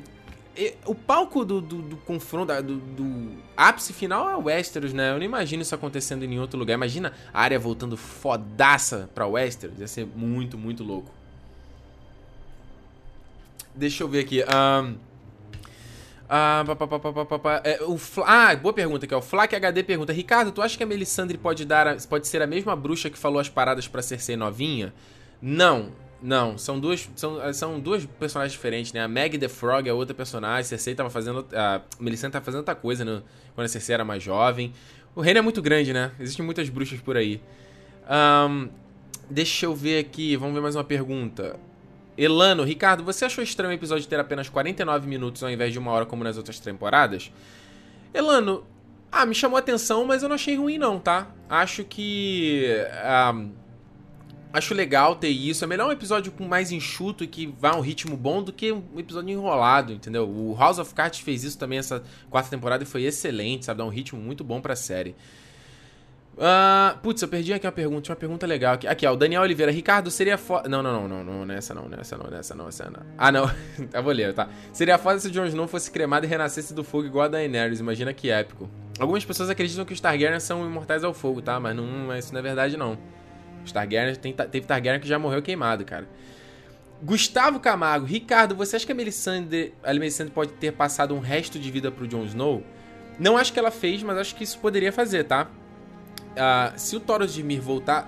[0.86, 5.12] o palco do, do, do confronto, do, do, ápice final é Westeros, né?
[5.12, 6.74] Eu não imagino isso acontecendo em nenhum outro lugar.
[6.74, 9.80] Imagina a área voltando fodaça pra Westeros.
[9.80, 11.12] Ia ser muito, muito louco.
[13.76, 14.44] Deixa eu ver aqui.
[14.44, 14.96] Um,
[16.32, 19.18] ah, pá, pá, pá, é, o ah, boa pergunta aqui, ó.
[19.18, 22.40] O Flak HD pergunta: Ricardo, tu acha que a Melisandre pode dar a, pode ser
[22.40, 24.94] a mesma bruxa que falou as paradas pra Cersei novinha?
[25.42, 25.92] Não,
[26.22, 26.56] não.
[26.56, 29.02] São duas, são, são duas personagens diferentes, né?
[29.02, 30.66] A Meg the Frog é outra personagem.
[30.66, 31.48] Cersei tava fazendo.
[31.52, 33.04] A Melisandre tava fazendo outra coisa
[33.56, 34.72] quando a Cersei era mais jovem.
[35.16, 36.12] O reino é muito grande, né?
[36.20, 37.42] Existem muitas bruxas por aí.
[38.08, 38.70] Um,
[39.28, 41.60] deixa eu ver aqui, vamos ver mais uma pergunta.
[42.20, 45.92] Elano, Ricardo, você achou estranho o episódio ter apenas 49 minutos ao invés de uma
[45.92, 47.32] hora como nas outras temporadas?
[48.14, 48.66] Elano,
[49.10, 51.30] ah, me chamou a atenção, mas eu não achei ruim não, tá?
[51.50, 52.66] Acho que...
[53.04, 53.34] Ah,
[54.52, 55.64] acho legal ter isso.
[55.64, 58.70] É melhor um episódio com mais enxuto e que vá um ritmo bom do que
[58.70, 60.28] um episódio enrolado, entendeu?
[60.28, 63.78] O House of Cards fez isso também essa quarta temporada e foi excelente, sabe?
[63.78, 65.16] Dá um ritmo muito bom pra série.
[66.40, 68.88] Uh, putz, eu perdi aqui uma pergunta, uma pergunta legal aqui.
[68.88, 69.70] Aqui, ó, o Daniel Oliveira.
[69.74, 70.70] Ricardo, seria foda.
[70.70, 73.02] Não, não, não, não, não, nessa não, nessa não, nessa não, nessa não.
[73.18, 73.52] Ah, não.
[73.94, 74.48] eu vou ler, tá.
[74.72, 77.82] Seria foda se o Jon Snow fosse cremado e renascesse do fogo igual a Daenerys.
[77.82, 78.70] Imagina que épico.
[78.98, 81.60] Algumas pessoas acreditam que os Targaryen são imortais ao fogo, tá?
[81.60, 82.98] Mas não, isso não é verdade, não.
[83.66, 86.08] Os Targaryen, tem, teve Targaryen que já morreu queimado, cara.
[87.04, 88.06] Gustavo Camargo.
[88.06, 91.92] Ricardo, você acha que a Melisandre, a Melisandre pode ter passado um resto de vida
[91.92, 92.64] pro Jon Snow?
[93.20, 95.50] Não acho que ela fez, mas acho que isso poderia fazer, tá?
[96.32, 98.08] Uh, se o Thoros de Mir voltar,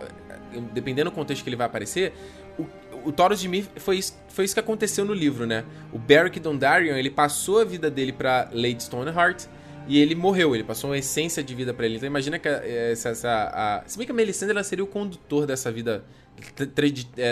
[0.73, 2.13] dependendo do contexto que ele vai aparecer,
[2.57, 2.65] o,
[3.09, 5.65] o Thoros de Mir foi isso, foi isso que aconteceu no livro, né?
[5.91, 9.45] O Beric Dondarrion, ele passou a vida dele pra Lady Stoneheart
[9.87, 11.97] e ele morreu, ele passou uma essência de vida para ele.
[11.97, 15.45] Então imagina que essa, essa a, se bem que a Melisandre ela seria o condutor
[15.45, 16.03] dessa vida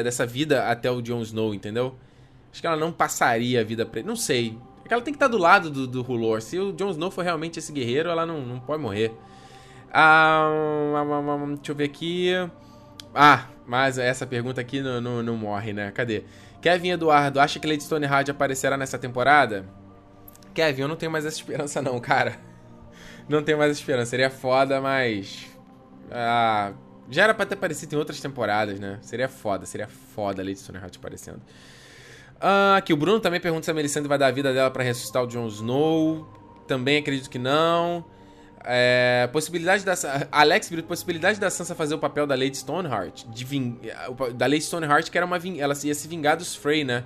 [0.04, 1.96] dessa vida até o Jon Snow, entendeu?
[2.52, 4.08] Acho que ela não passaria a vida pra ele.
[4.08, 4.58] Não sei.
[4.84, 6.42] É que ela tem que estar do lado do, do Rulor.
[6.42, 9.14] Se o Jon Snow for realmente esse guerreiro, ela não, não pode morrer.
[9.92, 10.50] Ah,
[11.56, 12.32] deixa eu ver aqui.
[13.14, 15.92] Ah, mas essa pergunta aqui não, não, não morre, né?
[15.92, 16.24] Cadê?
[16.62, 19.66] Kevin Eduardo, acha que Lady Stoneheart aparecerá nessa temporada?
[20.54, 22.38] Kevin, eu não tenho mais essa esperança não, cara.
[23.28, 24.12] Não tenho mais essa esperança.
[24.12, 25.48] Seria foda, mas...
[26.12, 26.74] Ah,
[27.10, 29.00] já era pra ter aparecido em outras temporadas, né?
[29.02, 31.42] Seria foda, seria foda a Lady Stoneheart aparecendo.
[32.42, 34.84] Ah, aqui, o Bruno também pergunta se a Melisandre vai dar a vida dela para
[34.84, 36.28] ressuscitar o Jon Snow.
[36.68, 38.06] Também acredito que não.
[38.66, 39.93] É, possibilidade da
[40.32, 43.80] Alex possibilidade da Sansa fazer o papel da Lady Stoneheart, de ving,
[44.36, 47.05] da Lady Stoneheart que era uma ela ia se vingar dos Frey, né?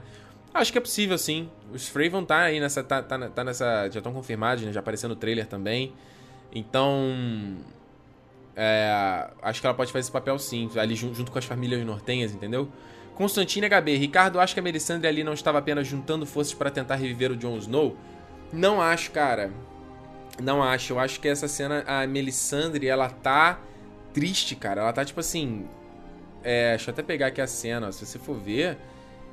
[0.53, 1.49] Acho que é possível, sim.
[1.71, 4.71] Os Frey vão estar tá aí nessa tá, tá, tá nessa já estão confirmados, né?
[4.71, 5.93] Já apareceu no trailer também.
[6.53, 7.57] Então,
[8.55, 12.33] é, acho que ela pode fazer esse papel sim, ali junto, com as famílias nortenhas,
[12.33, 12.69] entendeu?
[13.15, 16.95] Constantine HB, Ricardo, acho que a Melisandre ali não estava apenas juntando forças para tentar
[16.95, 17.95] reviver o Jon Snow?
[18.51, 19.51] Não acho, cara.
[20.41, 20.93] Não acho.
[20.93, 23.59] Eu acho que essa cena, a Melisandre, ela tá
[24.13, 24.81] triste, cara.
[24.81, 25.67] Ela tá tipo assim.
[26.43, 27.91] É, deixa eu até pegar aqui a cena.
[27.91, 28.77] Se você for ver,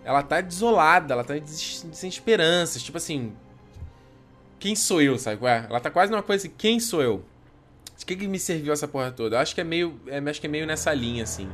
[0.05, 2.83] ela tá desolada, ela tá sem esperanças.
[2.83, 3.33] Tipo assim.
[4.59, 5.43] quem sou eu, sabe?
[5.45, 7.25] Ué, ela tá quase numa coisa assim, quem sou eu?
[7.97, 9.37] De que, que me serviu essa porra toda?
[9.37, 10.01] Eu acho que é meio.
[10.07, 11.51] É, acho que é meio nessa linha, assim.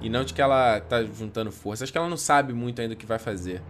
[0.00, 1.84] E não de que ela tá juntando força.
[1.84, 3.62] Acho que ela não sabe muito ainda o que vai fazer.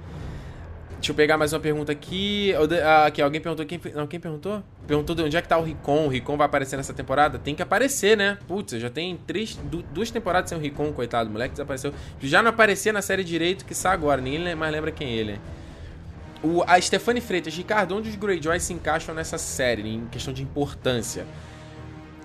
[1.02, 2.54] Deixa eu pegar mais uma pergunta aqui.
[2.84, 3.66] Ah, aqui, alguém perguntou.
[3.66, 4.62] Quem, não, quem perguntou?
[4.86, 6.06] Perguntou de onde é que tá o Ricon.
[6.06, 7.40] O Ricon vai aparecer nessa temporada?
[7.40, 8.38] Tem que aparecer, né?
[8.46, 9.58] Putz, já tem três,
[9.92, 11.28] duas temporadas sem o Ricon, coitado.
[11.28, 11.92] O moleque desapareceu.
[12.20, 14.20] Já não aparecia na série direito que está agora.
[14.20, 15.40] Ninguém mais lembra quem é ele.
[16.40, 20.44] O, a Stephanie Freitas, Ricardo, onde os Greyjoy se encaixam nessa série, em questão de
[20.44, 21.26] importância?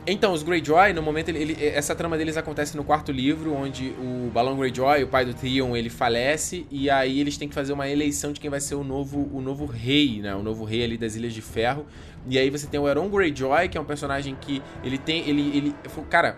[0.09, 3.89] Então, os Greyjoy, no momento, ele, ele, essa trama deles acontece no quarto livro, onde
[3.99, 7.73] o Balão Greyjoy, o pai do Theon, ele falece, e aí eles têm que fazer
[7.73, 10.33] uma eleição de quem vai ser o novo, o novo rei, né?
[10.33, 11.85] O novo rei ali das Ilhas de Ferro.
[12.25, 15.57] E aí você tem o Euron Greyjoy, que é um personagem que ele tem, ele,
[15.57, 15.75] ele,
[16.09, 16.37] cara,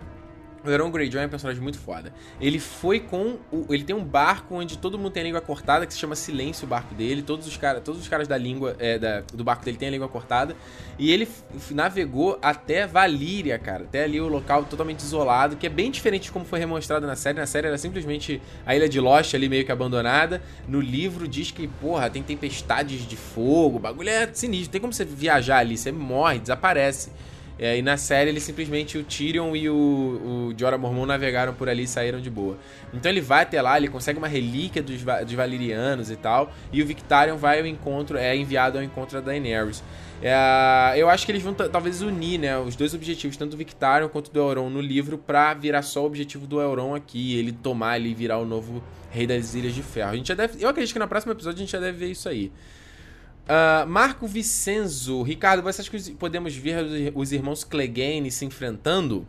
[0.64, 2.14] o Euron Greyjoy é um personagem muito foda.
[2.40, 3.38] Ele foi com.
[3.52, 6.16] O, ele tem um barco onde todo mundo tem a língua cortada, que se chama
[6.16, 7.22] Silêncio, o barco dele.
[7.22, 8.76] Todos os, cara, todos os caras da língua.
[8.80, 10.56] É, da, do barco dele têm a língua cortada.
[10.98, 11.28] E ele
[11.72, 13.84] navegou até Valíria, cara.
[13.84, 17.16] Até ali o local totalmente isolado, que é bem diferente de como foi remostrado na
[17.16, 17.40] série.
[17.40, 20.42] Na série era simplesmente a ilha de Lost ali meio que abandonada.
[20.68, 23.78] No livro diz que, porra, tem tempestades de fogo.
[23.78, 24.72] O bagulho é sinistro.
[24.72, 27.12] Tem como você viajar ali, você morre, desaparece.
[27.60, 31.68] É, e na série ele simplesmente o Tyrion e o, o Jorah Mormont navegaram por
[31.68, 32.58] ali e saíram de boa.
[32.94, 36.82] Então ele vai até lá, ele consegue uma relíquia dos, dos Valerianos e tal, e
[36.82, 39.84] o Victarion vai ao encontro, é enviado ao encontro da Daenerys.
[40.22, 44.08] É, eu acho que eles vão talvez unir, né, os dois objetivos, tanto do Victarion
[44.08, 47.92] quanto do Euron no livro, pra virar só o objetivo do Euron aqui, ele tomar
[47.92, 48.82] ali e virar o novo
[49.12, 50.12] rei das Ilhas de Ferro.
[50.12, 52.12] A gente já deve, eu acredito que no próximo episódio a gente já deve ver
[52.12, 52.52] isso aí.
[53.50, 55.24] Uh, Marco Vicenzo.
[55.24, 59.26] Ricardo, você acha que podemos ver os irmãos Clegane se enfrentando?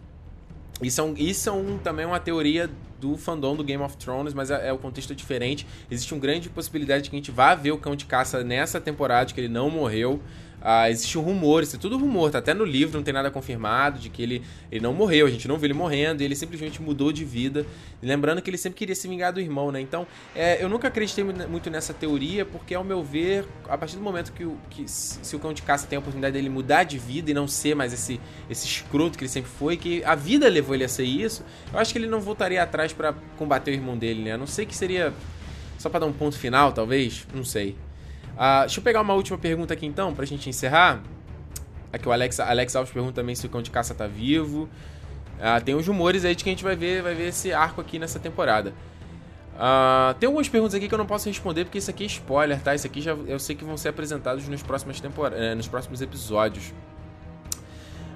[0.82, 4.34] Isso é, um, isso é um, também uma teoria do fandom do Game of Thrones,
[4.34, 5.66] mas é, é o contexto diferente.
[5.90, 8.78] Existe uma grande possibilidade de que a gente vá ver o Cão de Caça nessa
[8.78, 10.20] temporada, que ele não morreu.
[10.62, 13.30] Ah, existe um rumor, isso é tudo rumor, tá até no livro, não tem nada
[13.30, 16.82] confirmado de que ele, ele não morreu, a gente não viu ele morrendo, ele simplesmente
[16.82, 17.64] mudou de vida.
[18.02, 19.80] lembrando que ele sempre queria se vingar do irmão, né?
[19.80, 24.02] Então, é, eu nunca acreditei muito nessa teoria, porque ao meu ver, a partir do
[24.02, 26.98] momento que, o, que se o cão de caça tem a oportunidade dele mudar de
[26.98, 30.48] vida e não ser mais esse, esse escroto que ele sempre foi, que a vida
[30.48, 33.74] levou ele a ser isso, eu acho que ele não voltaria atrás para combater o
[33.74, 34.32] irmão dele, né?
[34.32, 35.12] A não sei que seria
[35.78, 37.74] só para dar um ponto final, talvez, não sei.
[38.41, 41.03] Uh, deixa eu pegar uma última pergunta aqui então, pra gente encerrar.
[41.93, 44.66] Aqui o Alex, Alex Alves pergunta também se o cão de caça tá vivo.
[45.38, 47.82] Uh, tem uns rumores aí de que a gente vai ver, vai ver esse arco
[47.82, 48.72] aqui nessa temporada.
[49.57, 52.59] Uh, tem algumas perguntas aqui que eu não posso responder porque isso aqui é spoiler,
[52.62, 52.74] tá?
[52.74, 56.01] Isso aqui já eu sei que vão ser apresentados nos próximos, tempor eh, nos próximos
[56.01, 56.72] episódios.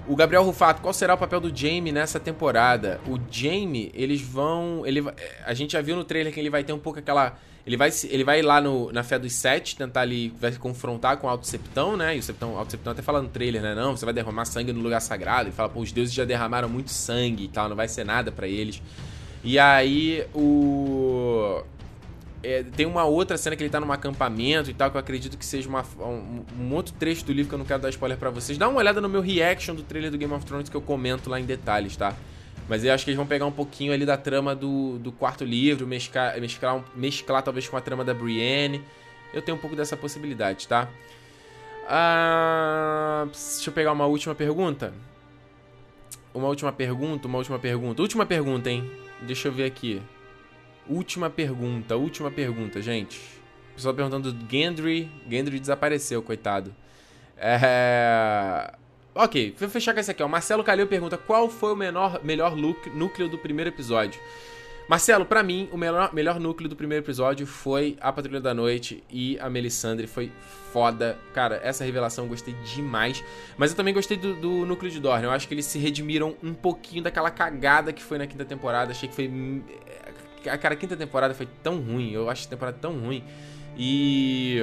[0.06, 3.00] O Gabriel Rufato, qual será o papel do Jamie nessa temporada?
[3.08, 4.82] O Jamie, eles vão.
[4.84, 5.02] Ele,
[5.44, 7.90] a gente já viu no trailer que ele vai ter um pouco aquela ele vai,
[8.10, 11.30] ele vai lá no, na fé dos sete, tentar ali, vai se confrontar com o
[11.30, 12.14] Alto Septão, né?
[12.14, 13.74] E o Septão, Alto Septão até fala no trailer, né?
[13.74, 15.48] Não, você vai derramar sangue no lugar sagrado.
[15.48, 18.30] E fala, pô, os deuses já derramaram muito sangue e tal, não vai ser nada
[18.30, 18.82] para eles.
[19.42, 21.62] E aí, o...
[22.44, 25.38] É, tem uma outra cena que ele tá num acampamento e tal, que eu acredito
[25.38, 28.18] que seja uma, um, um, outro trecho do livro que eu não quero dar spoiler
[28.18, 28.58] para vocês.
[28.58, 31.30] Dá uma olhada no meu reaction do trailer do Game of Thrones que eu comento
[31.30, 32.14] lá em detalhes, tá?
[32.68, 35.42] Mas eu acho que eles vão pegar um pouquinho ali da trama do, do quarto
[35.42, 38.82] livro, mesclar, mesclar, mesclar talvez com a trama da Brienne.
[39.32, 40.86] Eu tenho um pouco dessa possibilidade, tá?
[41.88, 44.92] Ah, deixa eu pegar uma última pergunta.
[46.34, 48.02] Uma última pergunta, uma última pergunta.
[48.02, 48.90] Última pergunta, hein?
[49.22, 50.02] Deixa eu ver aqui.
[50.88, 53.20] Última pergunta, última pergunta, gente.
[53.74, 55.10] Pessoal perguntando do Gendry.
[55.28, 56.74] Gendry desapareceu, coitado.
[57.36, 58.72] É...
[59.14, 60.22] Ok, vou fechar com esse aqui.
[60.22, 60.28] Ó.
[60.28, 64.20] Marcelo Calil pergunta qual foi o menor, melhor look, núcleo do primeiro episódio.
[64.86, 69.02] Marcelo, para mim, o melhor, melhor núcleo do primeiro episódio foi a Patrulha da Noite
[69.08, 70.06] e a Melisandre.
[70.06, 70.30] Foi
[70.72, 71.18] foda.
[71.32, 73.24] Cara, essa revelação eu gostei demais.
[73.56, 75.24] Mas eu também gostei do, do núcleo de Dorne.
[75.24, 78.90] Eu acho que eles se redimiram um pouquinho daquela cagada que foi na quinta temporada.
[78.90, 79.30] Achei que foi.
[80.44, 82.12] Cara, a quinta temporada foi tão ruim.
[82.12, 83.24] Eu acho a temporada tão ruim.
[83.76, 84.58] E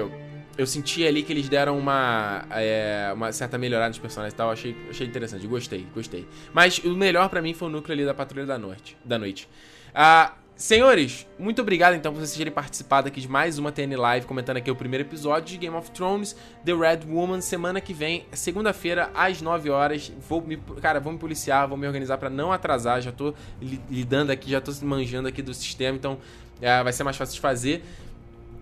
[0.58, 4.52] eu senti ali que eles deram uma, é, uma certa melhorada nos personagens e tal.
[4.52, 6.28] Achei, achei interessante, gostei, gostei.
[6.54, 8.98] Mas o melhor para mim foi o núcleo ali da Patrulha da Noite.
[9.04, 9.48] Da noite.
[9.94, 14.28] Ah, senhores, muito obrigado então por vocês terem participado aqui de mais uma TN Live,
[14.28, 18.28] comentando aqui o primeiro episódio de Game of Thrones, The Red Woman, semana que vem,
[18.32, 20.12] segunda-feira, às 9 horas.
[20.30, 23.02] Vou me, cara, vou me policiar, vou me organizar para não atrasar.
[23.02, 23.34] Já tô
[23.90, 26.20] lidando aqui, já tô manjando aqui do sistema, então
[26.62, 27.84] é, vai ser mais fácil de fazer.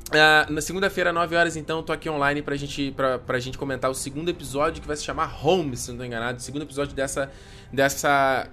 [0.07, 3.91] Uh, na segunda-feira, 9 horas, então, tô aqui online pra gente, pra, pra gente comentar
[3.91, 6.37] o segundo episódio, que vai se chamar Home, se não tô enganado.
[6.37, 7.29] O segundo episódio dessa,
[7.73, 8.47] dessa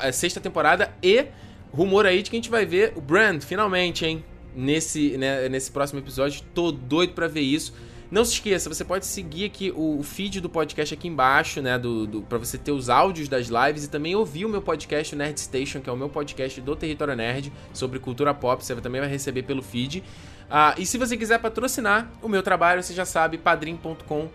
[0.00, 0.90] eh, sexta temporada.
[1.02, 1.26] E
[1.72, 4.24] rumor aí de que a gente vai ver o Brand, finalmente, hein?
[4.54, 6.42] Nesse, né, nesse próximo episódio.
[6.54, 7.74] Tô doido pra ver isso.
[8.10, 11.78] Não se esqueça, você pode seguir aqui o, feed do podcast aqui embaixo, né?
[11.78, 15.14] Do, do, pra você ter os áudios das lives e também ouvir o meu podcast,
[15.14, 18.62] o Nerd Station, que é o meu podcast do Território Nerd sobre cultura pop.
[18.62, 20.04] Você também vai receber pelo feed.
[20.50, 24.28] Ah, e se você quiser patrocinar o meu trabalho, você já sabe, padrim.com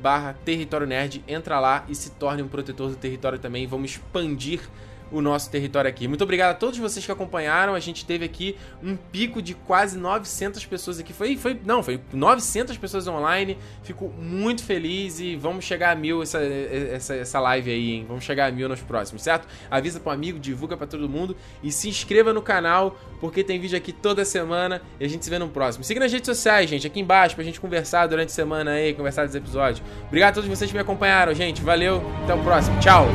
[0.00, 3.66] barra território nerd, entra lá e se torne um protetor do território também.
[3.66, 4.60] Vamos expandir
[5.10, 6.06] o nosso território aqui.
[6.06, 7.74] Muito obrigado a todos vocês que acompanharam.
[7.74, 11.12] A gente teve aqui um pico de quase 900 pessoas aqui.
[11.12, 13.58] Foi, foi não, foi 900 pessoas online.
[13.82, 18.04] Fico muito feliz e vamos chegar a mil essa, essa, essa live aí, hein?
[18.06, 19.46] Vamos chegar a mil nos próximos, certo?
[19.70, 23.60] Avisa para um amigo, divulga para todo mundo e se inscreva no canal porque tem
[23.60, 25.84] vídeo aqui toda semana e a gente se vê no próximo.
[25.84, 29.26] Siga nas redes sociais, gente, aqui embaixo pra gente conversar durante a semana aí, conversar
[29.26, 29.82] dos episódios.
[30.06, 31.62] Obrigado a todos vocês que me acompanharam, gente.
[31.62, 32.78] Valeu, até o próximo.
[32.80, 33.06] Tchau.